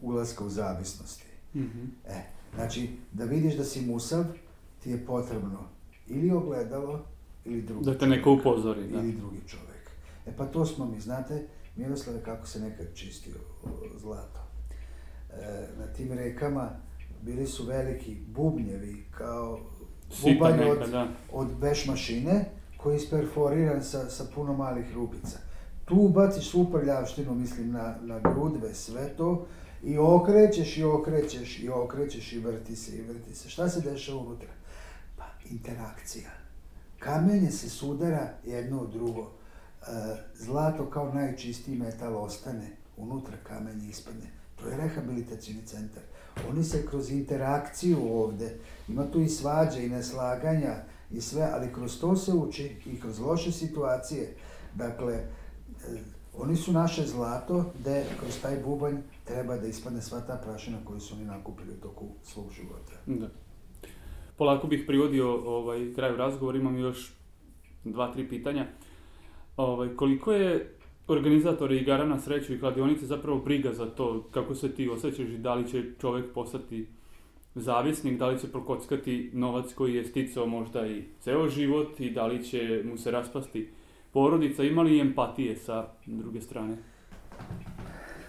ulaska 0.01 0.45
u 0.45 0.49
zavisnosti. 0.49 1.27
Mm 1.55 1.61
-hmm. 1.61 1.87
e, 2.07 2.23
znači, 2.55 2.91
da 3.13 3.25
vidiš 3.25 3.55
da 3.55 3.65
si 3.65 3.87
musav, 3.87 4.25
ti 4.83 4.91
je 4.91 5.07
potrebno 5.07 5.59
ili 6.07 6.31
ogledalo, 6.31 7.05
ili 7.45 7.63
drugi 7.63 7.85
Da 7.85 7.99
te 7.99 8.07
neko 8.07 8.33
upozori, 8.33 8.89
da. 8.89 8.99
Ili 8.99 9.13
drugi 9.13 9.41
čovek. 9.47 9.91
E 10.27 10.37
pa 10.37 10.47
to 10.47 10.67
smo 10.67 10.87
mi, 10.87 11.01
znate, 11.01 11.47
Miroslave, 11.77 12.23
kako 12.23 12.47
se 12.47 12.61
nekad 12.61 12.87
čistio 12.95 13.35
zlato. 13.97 14.41
E, 15.31 15.69
na 15.79 15.87
tim 15.87 16.13
rekama 16.13 16.71
bili 17.23 17.47
su 17.47 17.65
veliki 17.65 18.17
bubnjevi, 18.27 19.05
kao 19.11 19.59
bubanj 20.23 20.61
od, 20.71 20.91
da. 20.91 21.09
od 21.33 21.49
beš 21.61 21.87
mašine, 21.87 22.45
koji 22.77 22.95
je 22.95 22.97
isperforiran 22.97 23.85
sa, 23.85 24.11
sa 24.11 24.25
puno 24.35 24.53
malih 24.55 24.95
rupica. 24.95 25.39
Tu 25.85 25.95
ubaciš 25.95 26.51
svu 26.51 26.71
prljavštinu, 26.73 27.35
mislim, 27.35 27.73
na, 27.73 27.95
na 28.03 28.19
grudve, 28.19 28.75
sve 28.75 29.09
to, 29.17 29.47
i 29.83 29.99
okrećeš 29.99 30.77
i 30.77 30.85
okrećeš 30.85 31.59
i 31.59 31.69
okrećeš 31.69 32.33
i 32.33 32.39
vrti 32.39 32.77
se 32.77 32.97
i 32.97 33.03
vrti 33.03 33.35
se. 33.35 33.49
Šta 33.49 33.69
se 33.69 33.81
dešava 33.81 34.21
unutra? 34.21 34.49
Pa, 35.17 35.25
interakcija. 35.51 36.31
Kamenje 36.99 37.51
se 37.51 37.69
sudara 37.69 38.35
jedno 38.45 38.81
od 38.81 38.91
drugo. 38.93 39.31
E, 39.31 39.85
zlato 40.35 40.91
kao 40.91 41.15
najčistiji 41.15 41.77
metal 41.77 42.17
ostane, 42.17 42.71
unutra 42.97 43.37
kamenje 43.43 43.89
ispadne. 43.89 44.27
To 44.57 44.69
je 44.69 44.77
rehabilitacijni 44.77 45.63
centar. 45.67 46.03
Oni 46.51 46.65
se 46.65 46.87
kroz 46.87 47.11
interakciju 47.11 47.99
ovde, 48.13 48.59
ima 48.89 49.11
tu 49.11 49.21
i 49.21 49.29
svađe 49.29 49.87
i 49.87 49.89
neslaganja 49.89 50.75
i 51.11 51.21
sve, 51.21 51.49
ali 51.53 51.73
kroz 51.73 52.01
to 52.01 52.17
se 52.17 52.33
uči 52.33 52.77
i 52.87 53.01
kroz 53.01 53.21
loše 53.21 53.53
situacije. 53.53 54.35
Dakle, 54.75 55.15
e, 55.15 55.25
oni 56.39 56.57
su 56.57 56.73
naše 56.73 57.07
zlato, 57.07 57.65
gde 57.81 58.05
kroz 58.21 58.41
taj 58.43 58.57
bubanj 58.65 58.97
treba 59.25 59.57
da 59.57 59.67
ispadne 59.67 60.03
sva 60.03 60.21
ta 60.21 60.41
prašina 60.45 60.79
koju 60.85 61.01
su 61.01 61.15
oni 61.15 61.25
nakupili 61.25 61.73
u 61.73 61.81
toku 61.81 62.09
svog 62.23 62.53
života. 62.53 62.93
Da. 63.07 63.29
Polako 64.37 64.67
bih 64.67 64.85
privodio 64.87 65.57
ovaj, 65.57 65.93
kraju 65.95 66.17
razgovora, 66.17 66.59
imam 66.59 66.79
još 66.79 67.15
dva, 67.85 68.13
tri 68.13 68.29
pitanja. 68.29 68.67
Ovaj, 69.57 69.97
koliko 69.97 70.33
je 70.33 70.77
organizatori 71.09 71.79
igara 71.79 72.07
na 72.07 72.21
sreću 72.21 72.55
i 72.55 72.61
kladionice 72.61 73.07
zapravo 73.07 73.39
briga 73.39 73.73
za 73.73 73.87
to 73.87 74.29
kako 74.31 74.55
se 74.55 74.75
ti 74.75 74.89
osjećaš 74.89 75.29
i 75.29 75.39
da 75.39 75.55
li 75.55 75.69
će 75.69 75.85
čovek 76.01 76.33
postati 76.35 76.87
zavisnik, 77.55 78.19
da 78.19 78.27
li 78.27 78.41
će 78.41 78.49
prokockati 78.49 79.31
novac 79.33 79.75
koji 79.75 79.95
je 79.95 80.05
sticao 80.05 80.47
možda 80.47 80.87
i 80.87 81.05
ceo 81.21 81.49
život 81.49 82.01
i 82.01 82.11
da 82.11 82.27
li 82.27 82.45
će 82.45 82.83
mu 82.85 82.97
se 82.97 83.11
raspasti 83.11 83.69
porodica, 84.13 84.63
ima 84.63 84.83
li 84.83 85.01
empatije 85.01 85.57
sa 85.57 85.89
druge 86.07 86.41
strane? 86.41 86.77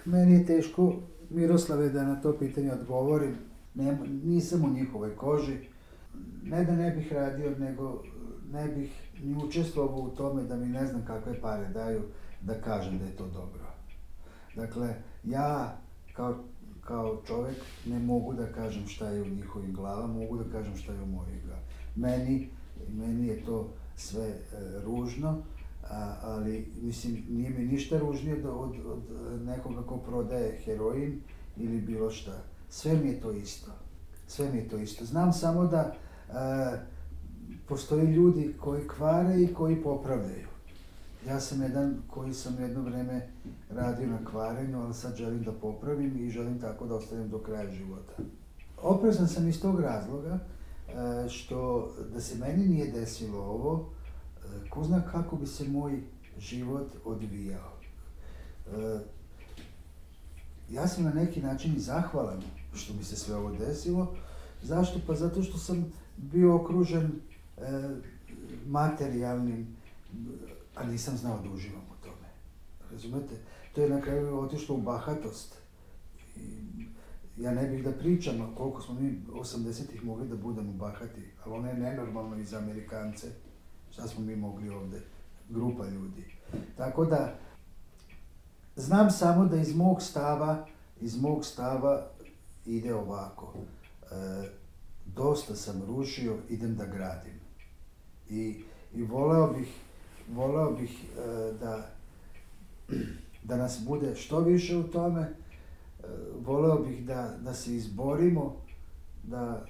Meni 0.06 0.34
je 0.34 0.46
teško, 0.46 0.96
Miroslave, 1.30 1.90
da 1.90 2.04
na 2.04 2.22
to 2.22 2.34
pitanje 2.40 2.72
odgovorim. 2.72 3.36
Ne, 3.76 3.98
nisam 4.24 4.66
u 4.66 4.74
njihovoj 4.74 5.16
koži. 5.16 5.58
Ne 6.44 6.66
da 6.66 6.76
ne 6.76 6.92
bih 6.92 7.14
radio, 7.14 7.56
nego 7.60 8.04
ne 8.52 8.68
bih 8.68 8.92
ni 9.24 9.36
učestvovao 9.46 10.00
u 10.00 10.10
tome 10.10 10.44
da 10.44 10.56
mi 10.56 10.66
ne 10.66 10.86
znam 10.86 11.06
kakve 11.06 11.42
pare 11.42 11.68
daju 11.68 12.02
da 12.46 12.62
kažem 12.62 13.00
da 13.00 13.06
je 13.06 13.16
to 13.16 13.28
dobro. 13.28 13.64
Dakle, 14.56 14.96
ja 15.24 15.78
kao, 16.14 16.36
kao 16.82 17.22
čovek 17.28 17.58
ne 17.86 18.00
mogu 18.00 18.34
da 18.34 18.52
kažem 18.52 18.88
šta 18.88 19.10
je 19.10 19.22
u 19.22 19.30
njihovim 19.30 19.74
glavama, 19.74 20.14
mogu 20.14 20.38
da 20.38 20.52
kažem 20.52 20.78
šta 20.78 20.94
je 20.94 21.02
u 21.02 21.06
mojim 21.06 21.40
glavama. 21.46 21.68
Meni, 21.96 22.50
meni 22.90 23.28
je 23.28 23.46
to 23.46 23.70
sve 23.96 24.28
e, 24.28 24.38
ružno, 24.86 25.42
a, 25.90 26.16
ali 26.24 26.72
mislim 26.82 27.24
nije 27.30 27.50
mi 27.50 27.66
ništa 27.66 28.00
ružnije 28.00 28.36
od, 28.36 28.46
od, 28.46 28.74
od 28.86 29.42
nekoga 29.46 29.82
ko 29.82 29.98
prodaje 29.98 30.60
heroin 30.66 31.22
ili 31.58 31.82
bilo 31.82 32.12
šta. 32.12 32.44
Sve 32.70 32.94
mi 32.94 33.10
je 33.10 33.22
to 33.22 33.32
isto. 33.32 33.72
Sve 34.28 34.52
mi 34.52 34.58
je 34.58 34.68
to 34.68 34.78
isto. 34.78 35.06
Znam 35.06 35.34
samo 35.34 35.68
da 35.68 35.94
e, 36.30 36.34
postoji 37.68 38.06
ljudi 38.06 38.56
koji 38.60 38.88
kvare 38.88 39.42
i 39.42 39.54
koji 39.54 39.84
popravljaju. 39.84 40.53
Ja 41.28 41.40
sam 41.40 41.62
jedan 41.62 41.98
koji 42.08 42.34
sam 42.34 42.62
jedno 42.62 42.82
vreme 42.82 43.28
radio 43.70 44.08
na 44.08 44.26
kvarenju, 44.26 44.82
ali 44.82 44.94
sad 44.94 45.16
želim 45.16 45.44
da 45.44 45.52
popravim 45.52 46.18
i 46.18 46.30
želim 46.30 46.60
tako 46.60 46.86
da 46.86 46.96
ostavim 46.96 47.30
do 47.30 47.40
kraja 47.40 47.72
života. 47.72 48.14
Oprezan 48.82 49.28
sam 49.28 49.48
iz 49.48 49.62
tog 49.62 49.80
razloga 49.80 50.40
e, 50.40 51.30
što 51.30 51.92
da 52.14 52.22
se 52.22 52.38
meni 52.38 52.68
nije 52.68 52.92
desilo 52.92 53.40
ovo, 53.40 53.90
e, 54.38 54.70
ko 54.70 54.84
zna 54.84 55.02
kako 55.12 55.36
bi 55.36 55.48
se 55.48 55.68
moj 55.68 56.04
život 56.40 56.92
odvijao. 57.06 57.72
E, 58.68 59.00
ja 60.70 60.88
sam 60.88 61.04
na 61.04 61.14
neki 61.14 61.42
način 61.42 61.76
i 61.76 61.80
zahvalan 61.80 62.42
što 62.74 62.94
mi 62.94 63.04
se 63.04 63.16
sve 63.16 63.36
ovo 63.36 63.52
desilo. 63.52 64.16
Zašto? 64.64 65.00
Pa 65.08 65.16
zato 65.16 65.44
što 65.44 65.58
sam 65.58 65.94
bio 66.18 66.56
okružen 66.56 67.12
materijalnim 68.68 69.68
a 70.76 70.84
nisam 70.84 71.18
znao 71.18 71.40
da 71.40 71.50
uživam 71.50 71.82
u 71.82 72.04
tome. 72.04 72.28
Razumete? 72.92 73.36
To 73.76 73.82
je 73.82 73.90
na 73.90 74.02
kraju 74.02 74.40
otišlo 74.40 74.76
u 74.76 74.82
bahatost. 74.82 75.56
I 76.36 76.64
ja 77.38 77.52
ne 77.52 77.68
bih 77.68 77.84
da 77.84 77.92
pričam 77.92 78.56
koliko 78.58 78.82
smo 78.82 78.94
mi 78.94 79.22
80-ih 79.34 80.04
mogli 80.04 80.28
da 80.28 80.36
budemo 80.36 80.74
bahati, 80.74 81.32
ali 81.44 81.56
ono 81.56 81.68
je 81.68 81.74
nenormalno 81.74 82.38
i 82.38 82.46
za 82.46 82.58
Amerikance. 82.58 83.28
Šta 83.92 84.08
smo 84.08 84.26
mi 84.26 84.36
mogli 84.36 84.70
ovde? 84.70 85.02
Grupa 85.50 85.86
ljudi. 85.86 86.26
Tako 86.78 87.06
da, 87.06 87.36
znam 88.76 89.12
samo 89.12 89.46
da 89.46 89.56
iz 89.56 89.76
mog 89.76 90.02
stava, 90.02 90.66
iz 91.02 91.22
mog 91.22 91.46
stava 91.46 92.08
ide 92.66 92.96
ovako. 92.96 93.54
E, 94.12 94.50
dosta 95.06 95.56
sam 95.56 95.84
rušio, 95.88 96.38
idem 96.50 96.76
da 96.76 96.86
gradim. 96.86 97.40
I, 98.30 98.64
i 98.94 99.04
voleo 99.04 99.54
bih 99.54 99.68
voleo 100.36 100.72
bih 100.72 101.06
e, 101.18 101.54
da, 101.60 101.90
da 103.44 103.58
nas 103.58 103.82
bude 103.88 104.16
što 104.16 104.40
više 104.40 104.78
u 104.78 104.84
tome, 104.84 105.22
e, 105.22 105.34
voleo 106.46 106.80
bih 106.80 107.06
da, 107.06 107.38
da 107.42 107.54
se 107.54 107.76
izborimo, 107.76 108.56
da, 109.24 109.66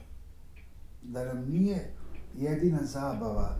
da 1.02 1.26
nam 1.26 1.46
nije 1.50 1.92
jedina 2.38 2.80
zabava 2.84 3.56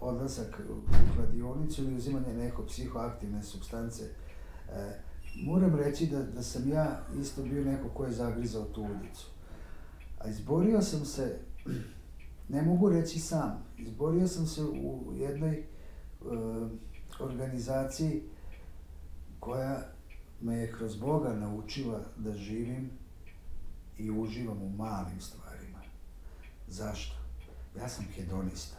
odlazak 0.00 0.60
u 0.70 1.14
kladionicu 1.16 1.82
ili 1.82 1.96
uzimanje 1.96 2.34
neko 2.34 2.62
psihoaktivne 2.66 3.42
substance. 3.42 4.04
E, 4.04 5.00
moram 5.42 5.76
reći 5.76 6.06
da, 6.06 6.22
da 6.22 6.42
sam 6.42 6.68
ja 6.68 7.00
isto 7.20 7.42
bio 7.42 7.64
neko 7.64 7.88
ko 7.88 8.04
je 8.04 8.12
zagrizao 8.12 8.64
tu 8.64 8.82
ulicu. 8.82 9.26
A 10.18 10.28
izborio 10.28 10.82
sam 10.82 11.04
se, 11.04 11.38
ne 12.48 12.62
mogu 12.62 12.88
reći 12.88 13.18
sam, 13.18 13.64
izborio 13.78 14.28
sam 14.28 14.46
se 14.46 14.62
u 14.62 15.12
jednoj 15.16 15.64
organizaciji 17.20 18.22
koja 19.40 19.80
me 20.40 20.56
je 20.56 20.72
kroz 20.72 20.96
Boga 20.96 21.34
naučila 21.34 22.00
da 22.16 22.32
živim 22.32 22.90
i 23.98 24.10
uživam 24.10 24.62
u 24.62 24.68
malim 24.68 25.20
stvarima. 25.20 25.78
Zašto? 26.68 27.16
Ja 27.78 27.88
sam 27.88 28.04
hedonista. 28.04 28.76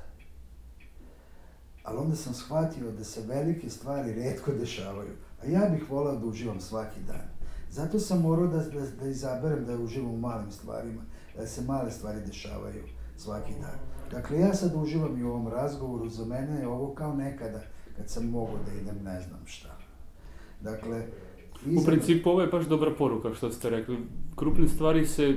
Ali 1.83 1.97
onda 1.97 2.15
sam 2.15 2.33
shvatio 2.33 2.91
da 2.91 3.03
se 3.03 3.21
velike 3.21 3.69
stvari 3.69 4.13
redko 4.13 4.51
dešavaju, 4.51 5.15
a 5.43 5.45
ja 5.45 5.69
bih 5.69 5.89
volao 5.89 6.15
da 6.15 6.25
uživam 6.25 6.61
svaki 6.61 6.99
dan. 7.07 7.35
Zato 7.71 7.99
sam 7.99 8.21
morao 8.21 8.47
da, 8.47 8.57
da, 8.57 8.85
da 8.99 9.07
izaberem 9.07 9.65
da 9.65 9.77
uživam 9.77 10.13
u 10.13 10.17
malim 10.17 10.51
stvarima, 10.51 11.01
da 11.37 11.47
se 11.47 11.61
male 11.61 11.91
stvari 11.91 12.19
dešavaju 12.25 12.83
svaki 13.17 13.53
dan. 13.53 13.94
Dakle, 14.11 14.39
ja 14.39 14.53
sad 14.53 14.71
uživam 14.75 15.19
i 15.19 15.23
u 15.23 15.29
ovom 15.29 15.47
razgovoru, 15.47 16.09
za 16.09 16.25
mene 16.25 16.59
je 16.59 16.67
ovo 16.67 16.93
kao 16.93 17.15
nekada 17.15 17.61
kad 17.97 18.09
sam 18.09 18.25
mogao 18.25 18.55
da 18.65 18.81
idem 18.81 19.03
ne 19.03 19.21
znam 19.21 19.39
šta. 19.45 19.77
Dakle, 20.61 21.05
U 21.81 21.85
principu 21.85 22.29
ovo 22.29 22.41
je 22.41 22.47
baš 22.47 22.65
dobra 22.65 22.91
poruka 22.97 23.33
što 23.33 23.51
ste 23.51 23.69
rekli. 23.69 23.97
Krupne 24.35 24.67
stvari 24.67 25.07
se 25.07 25.35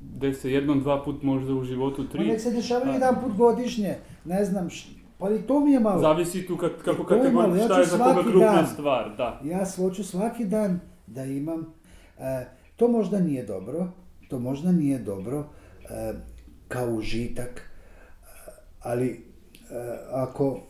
dese 0.00 0.50
jednom, 0.50 0.80
dva 0.80 1.02
put 1.02 1.22
možda 1.22 1.54
u 1.54 1.64
životu, 1.64 2.08
tri. 2.08 2.18
Pa 2.18 2.24
nek 2.24 2.40
se 2.40 2.50
dešavaju 2.50 2.92
jedan 2.92 3.14
put 3.22 3.36
godišnje, 3.36 3.96
ne 4.24 4.44
znam, 4.44 4.70
š... 4.70 4.88
pa 5.18 5.30
i 5.30 5.38
to 5.38 5.60
mi 5.60 5.72
je 5.72 5.80
malo. 5.80 6.00
Zavisi 6.00 6.46
tu 6.46 6.56
kako 6.56 7.04
to 7.04 7.14
je 7.14 7.32
malo, 7.32 7.54
kategor, 7.54 7.58
ja 7.58 7.64
šta 7.64 7.78
je 7.78 7.86
za 7.86 7.98
koga 7.98 8.22
krupna 8.22 8.52
dan. 8.52 8.66
stvar, 8.66 9.16
da. 9.16 9.40
Ja 9.44 9.64
hoću 9.76 10.04
svaki 10.04 10.44
dan 10.44 10.80
da 11.06 11.24
imam, 11.24 11.66
e, 12.18 12.46
to 12.76 12.88
možda 12.88 13.20
nije 13.20 13.44
dobro, 13.44 13.86
to 14.28 14.38
možda 14.38 14.72
nije 14.72 14.98
dobro 14.98 15.44
e, 15.90 16.14
kao 16.68 16.88
užitak, 16.88 17.60
e, 17.60 17.73
ali 18.84 19.08
e, 19.08 19.18
ako 20.10 20.60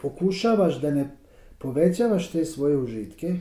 pokušavaš 0.00 0.80
da 0.80 0.90
ne 0.90 1.10
povećavaš 1.58 2.30
te 2.30 2.44
svoje 2.44 2.76
užitke, 2.76 3.36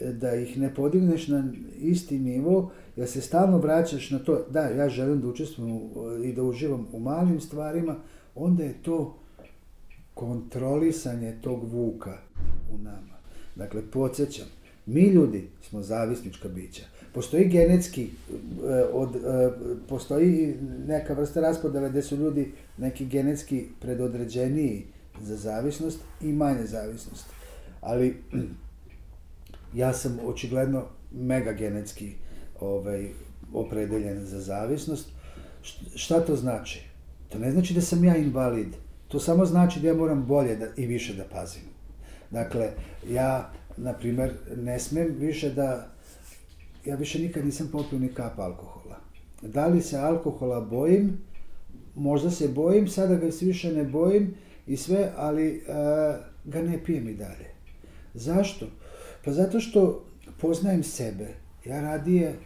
e, 0.00 0.12
da 0.12 0.34
ih 0.34 0.58
ne 0.58 0.74
podigneš 0.74 1.28
na 1.28 1.44
isti 1.78 2.18
nivo, 2.18 2.70
jer 2.96 3.08
se 3.08 3.20
stalno 3.20 3.58
vraćaš 3.58 4.10
na 4.10 4.18
to, 4.18 4.46
da, 4.50 4.60
ja 4.60 4.88
želim 4.88 5.20
da 5.20 5.28
učestvujem 5.28 5.80
i 6.24 6.32
da 6.32 6.42
uživam 6.42 6.86
u 6.92 7.00
malim 7.00 7.40
stvarima, 7.40 7.96
onda 8.34 8.64
je 8.64 8.82
to 8.82 9.16
kontrolisanje 10.14 11.36
tog 11.42 11.72
vuka 11.72 12.18
u 12.74 12.78
nama. 12.78 13.20
Dakle, 13.56 13.82
podsjećam, 13.92 14.46
mi 14.86 15.02
ljudi 15.02 15.48
smo 15.62 15.82
zavisnička 15.82 16.48
bića. 16.48 16.82
Postoji 17.14 17.48
genetski, 17.48 18.02
e, 18.02 18.84
od, 18.92 19.16
postoji 19.88 20.56
neka 20.86 21.14
vrsta 21.14 21.40
raspodele 21.40 21.90
gde 21.90 22.02
su 22.02 22.16
ljudi 22.16 22.52
neki 22.80 23.06
genetski 23.06 23.66
predodređeniji 23.80 24.86
za 25.22 25.36
zavisnost 25.36 26.00
i 26.20 26.32
manje 26.32 26.66
zavisnost. 26.66 27.26
Ali 27.80 28.22
ja 29.74 29.92
sam 29.92 30.18
očigledno 30.24 30.84
mega 31.12 31.52
genetski 31.52 32.12
ovaj, 32.60 33.08
opredeljen 33.52 34.26
za 34.26 34.40
zavisnost. 34.40 35.08
Šta 35.94 36.20
to 36.20 36.36
znači? 36.36 36.84
To 37.28 37.38
ne 37.38 37.50
znači 37.50 37.74
da 37.74 37.80
sam 37.80 38.04
ja 38.04 38.16
invalid. 38.16 38.68
To 39.08 39.20
samo 39.20 39.46
znači 39.46 39.80
da 39.80 39.88
ja 39.88 39.94
moram 39.94 40.26
bolje 40.26 40.56
da, 40.56 40.66
i 40.76 40.86
više 40.86 41.14
da 41.14 41.24
pazim. 41.24 41.62
Dakle, 42.30 42.70
ja, 43.10 43.52
na 43.76 43.92
primer, 43.92 44.32
ne 44.56 44.78
smem 44.78 45.16
više 45.18 45.50
da... 45.50 45.88
Ja 46.84 46.96
više 46.96 47.18
nikad 47.18 47.44
nisam 47.44 47.68
popio 47.72 47.98
ni 47.98 48.08
kap 48.08 48.38
alkohola. 48.38 48.96
Da 49.42 49.66
li 49.66 49.82
se 49.82 49.98
alkohola 49.98 50.60
bojim? 50.60 51.18
Možda 52.00 52.30
se 52.30 52.48
bojim, 52.48 52.88
sada 52.88 53.14
ga 53.14 53.32
se 53.32 53.46
više 53.46 53.72
ne 53.72 53.84
bojim 53.84 54.34
i 54.66 54.76
sve, 54.76 55.12
ali 55.16 55.46
e, 55.48 55.60
ga 56.44 56.62
ne 56.62 56.84
pijem 56.84 57.08
i 57.08 57.14
dalje. 57.14 57.50
Zašto? 58.14 58.66
Pa 59.24 59.32
zato 59.32 59.60
što 59.60 60.04
poznajem 60.40 60.82
sebe. 60.82 61.28
Ja 61.64 61.80
radije 61.80 62.28
e, 62.28 62.36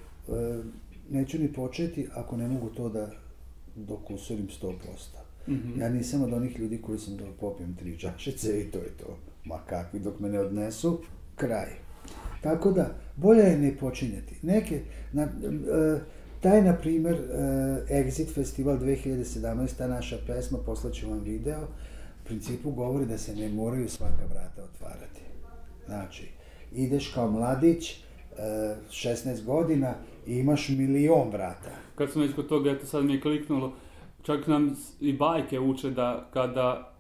neću 1.11 1.39
ni 1.39 1.53
početi 1.53 2.09
ako 2.15 2.37
ne 2.37 2.49
mogu 2.49 2.69
to 2.69 2.89
da 2.89 3.11
dokusurim 3.75 4.49
100%. 4.63 4.75
Mhm. 5.49 5.81
Ja 5.81 5.89
nisam 5.89 6.23
od 6.23 6.33
onih 6.33 6.59
ljudi 6.59 6.83
koji 6.83 6.99
sam 6.99 7.17
da 7.17 7.25
popijem 7.41 7.75
tri 7.75 7.99
čašice 7.99 8.61
i 8.61 8.71
to 8.71 8.79
je 8.79 8.91
to. 8.99 9.17
Ma 9.45 9.59
kakvi, 9.67 10.01
dok 10.01 10.21
me 10.21 10.29
ne 10.29 10.41
odnesu, 10.41 11.01
kraj. 11.37 11.71
Tako 12.41 12.73
da, 12.73 12.95
bolje 13.17 13.43
je 13.43 13.59
ne 13.59 13.77
počinjati. 13.77 14.35
Neke, 14.43 14.81
na, 15.13 15.23
e, 15.23 15.29
taj, 16.45 16.63
na 16.63 16.75
primer, 16.77 17.15
e, 17.15 18.03
Exit 18.05 18.35
Festival 18.35 18.79
2017, 18.79 19.79
ta 19.79 19.87
naša 19.89 20.17
pesma, 20.27 20.59
poslaću 20.67 21.11
vam 21.11 21.21
video, 21.21 21.63
u 22.23 22.27
principu 22.27 22.71
govori 22.71 23.07
da 23.07 23.19
se 23.19 23.37
ne 23.37 23.49
moraju 23.49 23.89
svaka 23.89 24.27
vrata 24.31 24.63
otvarati. 24.65 25.21
Znači, 25.87 26.29
ideš 26.73 27.13
kao 27.15 27.31
mladić, 27.31 27.91
e, 27.91 27.97
16 28.91 29.45
godina 29.45 29.95
i 30.27 30.35
imaš 30.35 30.69
milion 30.69 31.31
vrata. 31.31 31.71
Kad 31.95 32.11
smo 32.11 32.23
već 32.23 32.35
kod 32.35 32.49
toga, 32.49 32.71
eto 32.71 32.87
sad 32.87 33.05
mi 33.05 33.13
je 33.13 33.21
kliknulo, 33.21 33.73
čak 34.23 34.47
nam 34.47 34.77
i 35.01 35.13
bajke 35.13 35.61
uče 35.61 35.91
da 35.91 36.29
kada 36.33 36.95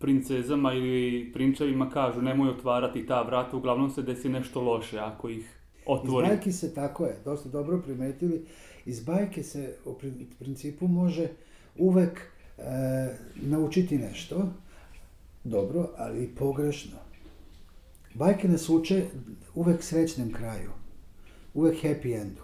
princezama 0.00 0.72
ili 0.72 1.32
prinčevima 1.32 1.90
kažu 1.90 2.22
nemoj 2.22 2.50
otvarati 2.50 3.06
ta 3.06 3.22
vrata, 3.22 3.56
uglavnom 3.56 3.90
se 3.90 4.02
desi 4.02 4.28
nešto 4.28 4.60
loše 4.60 4.98
ako 4.98 5.28
ih 5.28 5.60
Iz 5.80 5.86
otvori. 5.86 6.28
bajke 6.28 6.52
se, 6.52 6.74
tako 6.74 7.04
je, 7.04 7.16
dosta 7.24 7.48
dobro 7.48 7.82
primetili, 7.82 8.46
iz 8.86 9.00
bajke 9.00 9.42
se 9.42 9.74
u 9.84 9.92
prin- 9.92 10.26
principu 10.38 10.88
može 10.88 11.28
uvek 11.78 12.20
e, 12.58 12.62
naučiti 13.42 13.98
nešto, 13.98 14.52
dobro, 15.44 15.90
ali 15.96 16.24
i 16.24 16.28
pogrešno. 16.28 16.96
Bajke 18.14 18.48
nas 18.48 18.68
uče 18.68 19.04
uvek 19.54 19.82
srećnem 19.82 20.32
kraju, 20.32 20.70
uvek 21.54 21.82
happy 21.82 22.20
endu, 22.20 22.42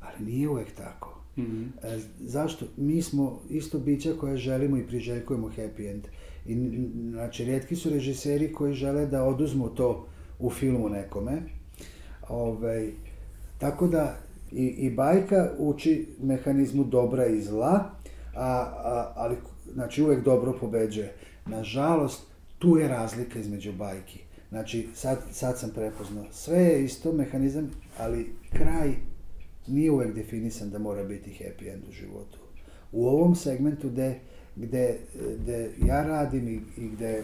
ali 0.00 0.24
nije 0.26 0.48
uvek 0.48 0.74
tako. 0.74 1.20
Mhm. 1.38 1.64
E, 1.82 1.98
zašto? 2.20 2.66
Mi 2.76 3.02
smo 3.02 3.40
isto 3.50 3.78
bića 3.78 4.12
koje 4.20 4.36
želimo 4.36 4.76
i 4.76 4.86
priželjkujemo 4.86 5.50
happy 5.56 5.90
end. 5.90 6.04
I, 6.46 6.88
znači, 7.10 7.44
rijetki 7.44 7.76
su 7.76 7.90
režiseri 7.90 8.52
koji 8.52 8.74
žele 8.74 9.06
da 9.06 9.24
oduzmu 9.24 9.68
to 9.68 10.06
u 10.38 10.50
filmu 10.50 10.88
nekome. 10.88 11.42
Ovaj, 12.28 12.90
tako 13.58 13.86
da 13.88 14.18
i, 14.52 14.66
i 14.66 14.90
bajka 14.90 15.50
uči 15.58 16.08
mehanizmu 16.22 16.84
dobra 16.84 17.26
i 17.26 17.42
zla, 17.42 17.90
a, 18.34 18.50
a, 18.84 19.12
ali 19.16 19.36
znači 19.72 20.02
uvek 20.02 20.24
dobro 20.24 20.52
pobeđuje. 20.60 21.12
Nažalost, 21.46 22.26
tu 22.58 22.76
je 22.78 22.88
razlika 22.88 23.38
između 23.38 23.72
bajki. 23.72 24.20
Znači, 24.48 24.88
sad, 24.94 25.18
sad 25.32 25.58
sam 25.58 25.70
prepoznao. 25.70 26.24
Sve 26.30 26.58
je 26.58 26.84
isto 26.84 27.12
mehanizam, 27.12 27.70
ali 27.98 28.32
kraj 28.52 28.94
nije 29.66 29.90
uvek 29.90 30.14
definisan 30.14 30.70
da 30.70 30.78
mora 30.78 31.04
biti 31.04 31.30
happy 31.30 31.72
end 31.72 31.82
u 31.88 31.92
životu. 31.92 32.38
U 32.92 33.08
ovom 33.08 33.34
segmentu 33.34 33.90
gde, 33.90 34.18
gde, 34.56 34.98
gde 35.42 35.70
ja 35.86 36.02
radim 36.02 36.48
i, 36.48 36.60
i 36.82 36.88
gde 36.88 37.22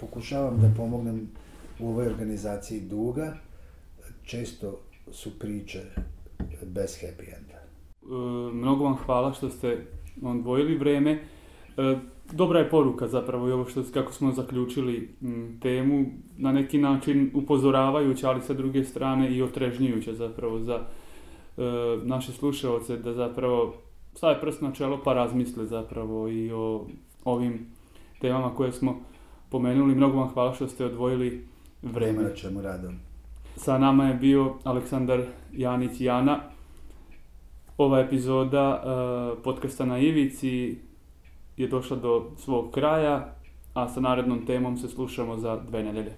pokušavam 0.00 0.60
da 0.60 0.72
pomognem 0.76 1.28
u 1.80 1.88
ovoj 1.88 2.06
organizaciji 2.06 2.80
duga, 2.80 3.36
često 4.22 4.80
su 5.12 5.38
priče 5.38 5.82
bez 6.66 6.98
happy 7.02 7.36
enda. 7.36 7.54
E, 7.54 8.54
mnogo 8.54 8.84
vam 8.84 8.96
hvala 8.96 9.32
što 9.32 9.50
ste 9.50 9.86
odvojili 10.22 10.78
vreme. 10.78 11.10
E, 11.12 11.96
dobra 12.32 12.58
je 12.58 12.70
poruka 12.70 13.08
zapravo 13.08 13.48
i 13.48 13.52
ovo 13.52 13.64
što 13.64 13.82
kako 13.94 14.12
smo 14.12 14.32
zaključili 14.32 15.14
m, 15.22 15.58
temu, 15.62 16.06
na 16.36 16.52
neki 16.52 16.78
način 16.78 17.30
upozoravajuća, 17.34 18.28
ali 18.30 18.40
sa 18.42 18.54
druge 18.54 18.84
strane 18.84 19.36
i 19.36 19.42
otrežnjujuća 19.42 20.14
zapravo 20.14 20.60
za 20.60 20.74
e, 20.74 21.62
naše 22.02 22.32
slušaoce 22.32 22.96
da 22.96 23.12
zapravo 23.12 23.74
stave 24.14 24.40
prst 24.40 24.60
na 24.60 24.72
čelo 24.72 25.00
pa 25.04 25.12
razmisle 25.12 25.66
zapravo 25.66 26.28
i 26.28 26.52
o 26.52 26.86
ovim 27.24 27.66
temama 28.20 28.54
koje 28.54 28.72
smo 28.72 29.00
pomenuli. 29.50 29.94
Mnogo 29.94 30.18
vam 30.18 30.28
hvala 30.28 30.54
što 30.54 30.68
ste 30.68 30.84
odvojili 30.84 31.44
Vreme 31.82 32.12
vreme. 32.12 32.28
na 32.28 32.34
čemu 32.34 32.62
radom. 32.62 33.09
Sa 33.60 33.78
nama 33.78 34.08
je 34.08 34.14
bio 34.14 34.54
Aleksandar 34.64 35.20
Janić 35.52 36.00
Jana. 36.00 36.40
Ova 37.78 38.00
epizoda 38.00 38.82
uh, 38.84 39.42
podcasta 39.42 39.84
na 39.84 39.98
Ivici 39.98 40.78
je 41.56 41.68
došla 41.68 41.96
do 41.96 42.30
svog 42.36 42.70
kraja, 42.70 43.34
a 43.74 43.88
sa 43.88 44.00
narednom 44.00 44.46
temom 44.46 44.76
se 44.76 44.88
slušamo 44.88 45.36
za 45.36 45.56
dve 45.56 45.82
nedelje. 45.82 46.14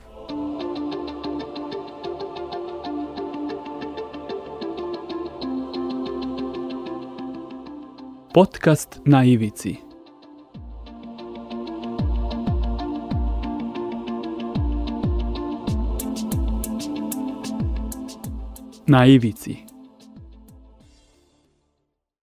Podcast 8.34 9.00
na 9.04 9.24
Ivici 9.24 9.91
Na 18.86 19.06
Ivici 19.06 19.64